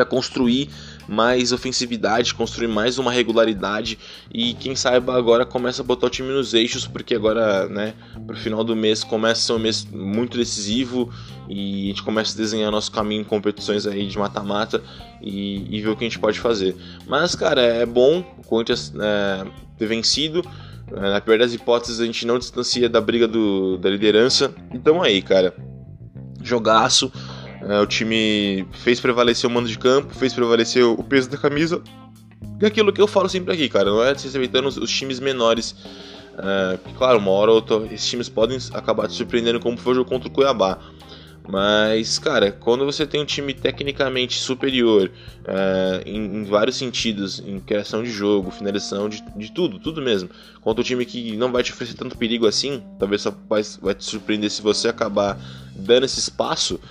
construir 0.10 0.70
mais 1.08 1.52
ofensividade, 1.52 2.34
construir 2.34 2.68
mais 2.68 2.98
uma 2.98 3.12
regularidade 3.12 3.98
e 4.34 4.54
quem 4.54 4.76
saiba 4.76 5.18
agora 5.18 5.46
começa 5.46 5.82
a 5.82 5.86
botar 5.86 6.08
o 6.08 6.10
time 6.10 6.30
nos 6.30 6.54
eixos, 6.54 6.86
porque 6.86 7.16
agora, 7.16 7.68
né, 7.70 7.94
pro 8.26 8.36
final 8.36 8.64
do 8.64 8.76
mês 8.76 9.04
começa 9.04 9.42
a 9.42 9.44
ser 9.46 9.54
um 9.54 9.60
mês 9.60 9.86
muito 9.86 10.38
decisivo 10.38 11.10
e 11.48 11.86
a 11.86 11.88
gente 11.88 12.04
começa 12.04 12.34
a 12.34 12.38
desenhar 12.38 12.70
nosso 12.72 12.92
caminho 12.92 13.22
em 13.22 13.26
competições 13.26 13.88
aí 13.88 14.06
de 14.06 14.18
mata-mata 14.18 14.84
e, 15.22 15.66
e, 15.70 15.82
ver 15.82 15.90
o 15.90 15.96
que 15.96 16.04
a 16.04 16.08
gente 16.10 16.20
pode 16.20 16.40
fazer. 16.40 16.76
Mas, 17.08 17.36
cara, 17.36 17.62
é 17.62 17.86
bom 17.86 18.20
o 18.38 18.44
Corinthians 18.44 18.94
é, 19.00 19.46
ter 19.78 19.88
vencido. 19.88 20.44
É, 20.94 21.00
na 21.00 21.22
pior 21.22 21.38
das 21.38 21.54
hipóteses, 21.54 22.00
a 22.00 22.06
gente 22.06 22.26
não 22.26 22.40
distancia 22.40 22.88
da 22.88 23.02
briga 23.02 23.28
do, 23.28 23.78
da 23.78 23.90
liderança. 23.90 24.54
Então 24.74 25.02
aí, 25.02 25.22
cara. 25.22 25.54
Jogaço. 26.42 27.12
É, 27.62 27.80
o 27.80 27.86
time 27.86 28.66
fez 28.72 29.00
prevalecer 29.00 29.50
o 29.50 29.54
mando 29.54 29.68
de 29.68 29.78
campo, 29.78 30.14
fez 30.14 30.34
prevalecer 30.34 30.84
o 30.84 31.04
peso 31.04 31.30
da 31.30 31.38
camisa. 31.38 31.82
E 32.62 32.66
aquilo 32.66 32.94
que 32.94 33.02
eu 33.02 33.08
falo 33.08 33.28
sempre 33.28 33.54
aqui, 33.54 33.68
cara, 33.68 33.90
não 33.90 34.04
é 34.04 34.16
se 34.16 34.28
os, 34.28 34.78
os 34.78 34.90
times 34.90 35.20
menores. 35.20 35.76
É, 36.38 36.78
claro, 36.98 37.18
uma 37.18 37.32
hora 37.32 37.52
ou 37.52 37.58
outra 37.58 37.78
esses 37.94 38.08
times 38.08 38.30
podem 38.30 38.58
acabar 38.74 39.08
te 39.08 39.16
surpreendendo 39.16 39.60
como 39.60 39.76
foi 39.76 39.94
o 39.94 39.96
jogo 39.96 40.10
contra 40.10 40.28
o 40.28 40.32
Cuiabá. 40.32 40.80
Mas, 41.48 42.20
cara, 42.20 42.52
quando 42.52 42.86
você 42.86 43.06
tem 43.08 43.22
um 43.22 43.26
time 43.26 43.54
tecnicamente 43.54 44.38
superior 44.38 45.10
é, 45.46 46.04
em, 46.06 46.42
em, 46.42 46.44
vários 46.44 46.76
sentidos, 46.76 47.40
em 47.40 47.58
criação 47.60 48.04
de 48.04 48.12
jogo, 48.12 48.52
finalização, 48.52 49.08
de, 49.08 49.24
de 49.36 49.52
tudo, 49.54 49.80
tudo 49.80 50.02
mesmo, 50.02 50.30
contra 50.62 50.82
um 50.82 50.84
time 50.84 51.06
que 51.06 51.38
não 51.38 51.52
vai 51.52 51.64
te 51.64 51.72
oferecer 51.72 51.96
tanto 51.96 52.18
perigo 52.18 52.46
assim, 52.46 52.84
talvez 53.00 53.22
só 53.22 53.34
vai, 53.48 53.62
vai 53.82 53.96
te 53.96 54.04
surpreender 54.04 54.52
se 54.52 54.62
você 54.62 54.90
acabar 54.90 55.40
dando 55.74 56.04
esse 56.06 56.20
espaço, 56.20 56.82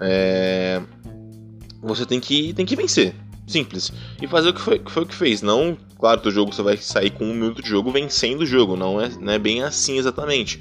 é, 0.00 0.80
você 1.82 2.06
tem 2.06 2.18
que, 2.18 2.54
tem 2.54 2.64
que 2.64 2.76
vencer. 2.76 3.14
Simples. 3.46 3.90
E 4.20 4.26
fazer 4.26 4.50
o 4.50 4.54
que 4.54 4.60
foi, 4.60 4.82
foi 4.86 5.02
o 5.04 5.06
que 5.06 5.14
fez. 5.14 5.40
Não, 5.40 5.76
claro, 5.98 6.20
o 6.22 6.30
jogo 6.30 6.52
você 6.52 6.62
vai 6.62 6.76
sair 6.76 7.08
com 7.08 7.24
um 7.24 7.32
minuto 7.32 7.62
de 7.62 7.68
jogo 7.68 7.90
vencendo 7.90 8.42
o 8.42 8.46
jogo. 8.46 8.76
Não 8.76 9.00
é, 9.00 9.08
não 9.08 9.32
é 9.32 9.38
bem 9.38 9.62
assim 9.62 9.96
exatamente. 9.96 10.60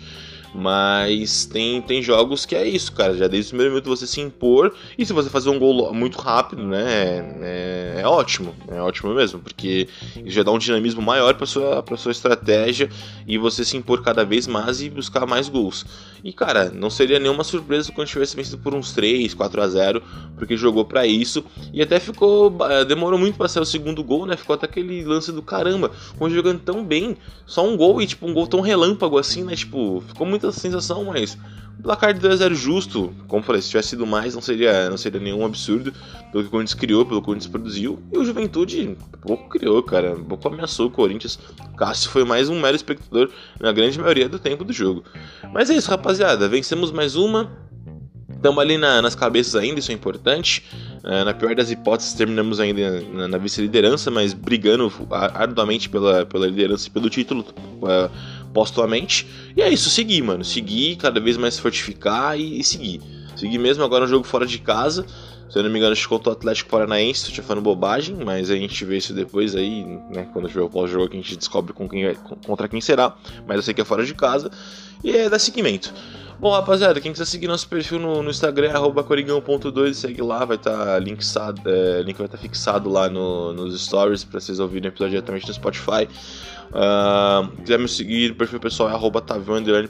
Mas 0.54 1.46
tem, 1.46 1.82
tem 1.82 2.02
jogos 2.02 2.46
que 2.46 2.56
é 2.56 2.68
isso, 2.68 2.92
cara. 2.94 3.16
Já 3.16 3.28
desde 3.28 3.50
o 3.50 3.52
primeiro 3.52 3.74
minuto 3.74 3.90
você 3.90 4.08
se 4.08 4.22
impor. 4.22 4.74
E 4.98 5.06
se 5.06 5.14
você 5.14 5.30
fazer 5.30 5.50
um 5.50 5.60
gol 5.60 5.94
muito 5.94 6.18
rápido, 6.18 6.64
né? 6.64 7.36
É, 7.42 8.02
é 8.02 8.08
ótimo. 8.08 8.56
É 8.68 8.82
ótimo 8.82 9.14
mesmo. 9.14 9.40
Porque 9.40 9.88
isso 10.16 10.32
já 10.32 10.44
dá 10.44 10.52
um 10.52 10.58
dinamismo 10.58 11.02
maior 11.02 11.36
para 11.36 11.46
sua, 11.46 11.84
pra 11.84 11.98
sua 11.98 12.12
estratégia. 12.12 12.90
E 13.28 13.38
você 13.38 13.64
se 13.64 13.78
impor 13.78 14.02
cada 14.02 14.24
vez 14.24 14.48
mais 14.48 14.82
e 14.82 14.90
buscar 14.90 15.26
mais 15.26 15.50
gols. 15.50 15.86
E 16.24 16.34
cara, 16.34 16.72
não 16.72 16.90
seria 16.90 17.20
nenhuma 17.20 17.44
surpresa 17.44 17.92
quando 17.92 18.08
tivesse 18.08 18.36
vencido 18.36 18.58
por 18.58 18.74
uns 18.74 18.92
3, 18.92 19.34
4 19.34 19.62
a 19.62 19.68
0 19.68 20.04
porque 20.38 20.58
jogou 20.58 20.86
para 20.86 21.06
isso. 21.06 21.44
E 21.74 21.82
até 21.82 22.00
ficou. 22.00 22.56
Demorou 22.88 23.20
muito 23.20 23.38
para 23.38 23.48
sair 23.48 23.64
o 23.64 23.66
segundo 23.66 24.04
gol, 24.04 24.26
né? 24.26 24.36
Ficou 24.36 24.54
até 24.54 24.66
aquele 24.66 25.04
lance 25.04 25.32
do 25.32 25.42
caramba. 25.42 25.92
Com 26.18 26.30
jogando 26.30 26.60
tão 26.60 26.84
bem. 26.84 27.18
Só 27.46 27.66
um 27.66 27.78
gol 27.78 28.02
e 28.02 28.08
tipo 28.08 28.28
um 28.28 28.34
gol 28.34 28.48
tão 28.48 28.62
relâmpago 28.62 29.18
assim, 29.18 29.44
né? 29.44 29.56
Tipo, 29.56 30.04
ficou 30.08 30.28
muito 30.28 30.37
muita 30.38 30.52
sensação, 30.52 31.04
mas 31.06 31.38
o 31.80 31.84
placar 31.84 32.14
de 32.14 32.20
2 32.20 32.34
a 32.34 32.38
0 32.38 32.56
justo, 32.56 33.14
como 33.28 33.44
falei, 33.44 33.62
se 33.62 33.70
tivesse 33.70 33.90
sido 33.90 34.06
mais, 34.06 34.34
não 34.36 34.42
seria, 34.42 34.90
não 34.90 34.98
seria 34.98 35.20
nenhum 35.20 35.46
absurdo 35.46 35.92
pelo 36.32 36.44
que 36.44 36.48
o 36.48 36.52
Corinthians 36.52 36.74
criou, 36.74 37.06
pelo 37.06 37.20
que 37.20 37.24
o 37.24 37.26
Corinthians 37.26 37.52
produziu. 37.52 38.00
E 38.12 38.18
o 38.18 38.26
Juventude 38.26 38.98
pouco 39.22 39.50
criou, 39.50 39.82
cara, 39.84 40.16
pouco 40.16 40.48
ameaçou 40.48 40.88
o 40.88 40.92
Corinthians. 40.92 41.40
O 41.74 41.76
Cássio 41.76 42.10
foi 42.10 42.24
mais 42.24 42.50
um 42.50 42.60
mero 42.60 42.76
espectador 42.76 43.30
na 43.60 43.72
grande 43.72 44.00
maioria 44.00 44.30
do 44.30 44.40
tempo 44.40 44.64
do 44.64 44.74
jogo. 44.74 45.04
Mas 45.54 45.70
é 45.70 45.76
isso, 45.76 45.90
rapaziada, 45.90 46.48
vencemos 46.48 46.92
mais 46.92 47.16
uma. 47.16 47.68
Estamos 48.30 48.60
ali 48.60 48.78
na, 48.78 49.02
nas 49.02 49.16
cabeças 49.16 49.56
ainda, 49.56 49.80
isso 49.80 49.92
é 49.92 49.96
importante. 49.96 50.64
Uh, 51.04 51.26
na 51.26 51.34
pior 51.34 51.56
das 51.56 51.72
hipóteses, 51.72 52.14
terminamos 52.14 52.60
ainda 52.60 53.02
na, 53.14 53.28
na 53.28 53.38
vice-liderança, 53.38 54.12
mas 54.12 54.34
brigando 54.34 54.92
arduamente 55.10 55.90
pela, 55.90 56.26
pela 56.26 56.46
liderança 56.46 56.88
e 56.88 56.92
pelo 56.92 57.10
título 57.10 57.46
uh, 57.82 58.12
postumamente. 58.58 59.28
E 59.56 59.62
é 59.62 59.70
isso, 59.70 59.88
seguir, 59.88 60.24
mano. 60.24 60.44
Seguir, 60.44 60.96
cada 60.96 61.20
vez 61.20 61.38
mais 61.38 61.60
fortificar 61.60 62.40
e, 62.40 62.60
e 62.60 62.64
seguir. 62.64 63.00
Seguir 63.36 63.60
mesmo 63.60 63.84
agora 63.84 64.06
um 64.06 64.08
jogo 64.08 64.26
fora 64.26 64.48
de 64.48 64.58
casa. 64.58 65.06
Se 65.48 65.60
eu 65.60 65.64
não 65.64 65.70
me 65.70 65.78
engano, 65.78 65.94
acho 65.94 66.10
contra 66.10 66.32
o 66.32 66.34
Atlético 66.34 66.72
Paranaense, 66.72 67.26
tô 67.26 67.32
te 67.32 67.42
falando 67.44 67.64
bobagem, 67.64 68.18
mas 68.26 68.50
a 68.50 68.56
gente 68.56 68.84
vê 68.84 68.98
isso 68.98 69.14
depois 69.14 69.56
aí, 69.56 69.86
né? 70.12 70.28
Quando 70.34 70.48
tiver 70.48 70.64
o 70.64 70.70
pós-jogo, 70.70 71.08
a 71.14 71.16
gente 71.16 71.38
descobre 71.38 71.72
com 71.72 71.88
quem, 71.88 72.16
contra 72.48 72.68
quem 72.68 72.82
será. 72.82 73.16
Mas 73.46 73.58
eu 73.58 73.62
sei 73.62 73.76
que 73.76 73.82
é 73.82 73.86
fora 73.86 74.04
de 74.04 74.16
casa. 74.16 74.50
E 75.04 75.16
é 75.16 75.30
dar 75.30 75.38
seguimento. 75.38 75.94
Bom, 76.40 76.52
rapaziada, 76.52 77.02
quem 77.02 77.12
quiser 77.12 77.26
seguir 77.26 77.48
nosso 77.48 77.68
perfil 77.68 77.98
no, 77.98 78.22
no 78.22 78.30
Instagram, 78.30 78.72
arroba 78.72 79.04
coringão.2, 79.04 79.94
segue 79.96 80.22
lá, 80.22 80.46
vai 80.46 80.56
estar 80.56 80.72
tá 80.72 81.00
é, 81.66 82.04
link 82.04 82.16
vai 82.16 82.28
estar 82.28 82.38
tá 82.38 82.38
fixado 82.38 82.90
lá 82.92 83.10
no, 83.10 83.54
nos 83.54 83.84
stories 83.84 84.24
para 84.24 84.40
vocês 84.40 84.60
ouvirem 84.60 84.88
o 84.88 84.92
episódio 84.92 85.12
diretamente 85.14 85.48
no 85.48 85.54
Spotify. 85.56 86.08
Uh, 86.68 87.48
quiser 87.64 87.80
me 87.80 87.88
seguir, 87.88 88.32
o 88.32 88.36
perfil 88.36 88.60
pessoal 88.60 88.90
é 88.90 88.94
arroba 88.94 89.20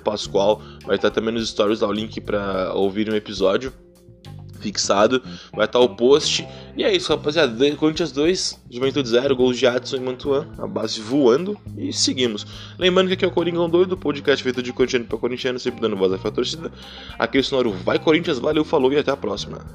Pascoal, 0.02 0.62
vai 0.86 0.96
estar 0.96 1.10
tá 1.10 1.16
também 1.16 1.34
nos 1.34 1.50
stories 1.50 1.82
lá 1.82 1.90
o 1.90 1.92
link 1.92 2.22
para 2.22 2.72
ouvir 2.74 3.12
um 3.12 3.16
episódio 3.16 3.74
fixado, 4.68 5.22
vai 5.54 5.66
estar 5.66 5.80
o 5.80 5.90
post. 5.90 6.48
E 6.76 6.84
é 6.84 6.96
isso, 6.96 7.12
rapaziada. 7.12 7.76
Corinthians 7.76 8.12
2, 8.12 8.64
Juventude 8.70 9.10
0, 9.10 9.36
gols 9.36 9.58
de 9.58 9.66
Adson 9.66 9.98
e 9.98 10.00
Mantuan, 10.00 10.48
a 10.58 10.68
base 10.68 11.00
voando 11.00 11.58
e 11.78 11.94
seguimos. 11.94 12.46
Lembrando 12.78 13.08
que 13.08 13.14
aqui 13.14 13.26
é 13.26 13.28
o 13.28 13.32
Coringão 13.32 13.70
Doido, 13.70 13.98
podcast 13.98 14.44
feito 14.44 14.62
de 14.62 14.74
corintiano 14.74 15.06
para 15.06 15.18
corintiano, 15.18 15.58
sempre 15.60 15.82
dando 15.82 15.96
voz 15.96 16.14
à 16.14 16.32
torcida. 16.32 16.72
Aqui 17.18 17.38
é 17.38 17.42
o 17.42 17.44
sonoro 17.44 17.72
Vai 17.72 18.00
Corinthians, 18.00 18.40
valeu, 18.40 18.64
falou 18.64 18.92
e 18.92 18.98
até 18.98 19.12
a 19.12 19.18
próxima. 19.18 19.66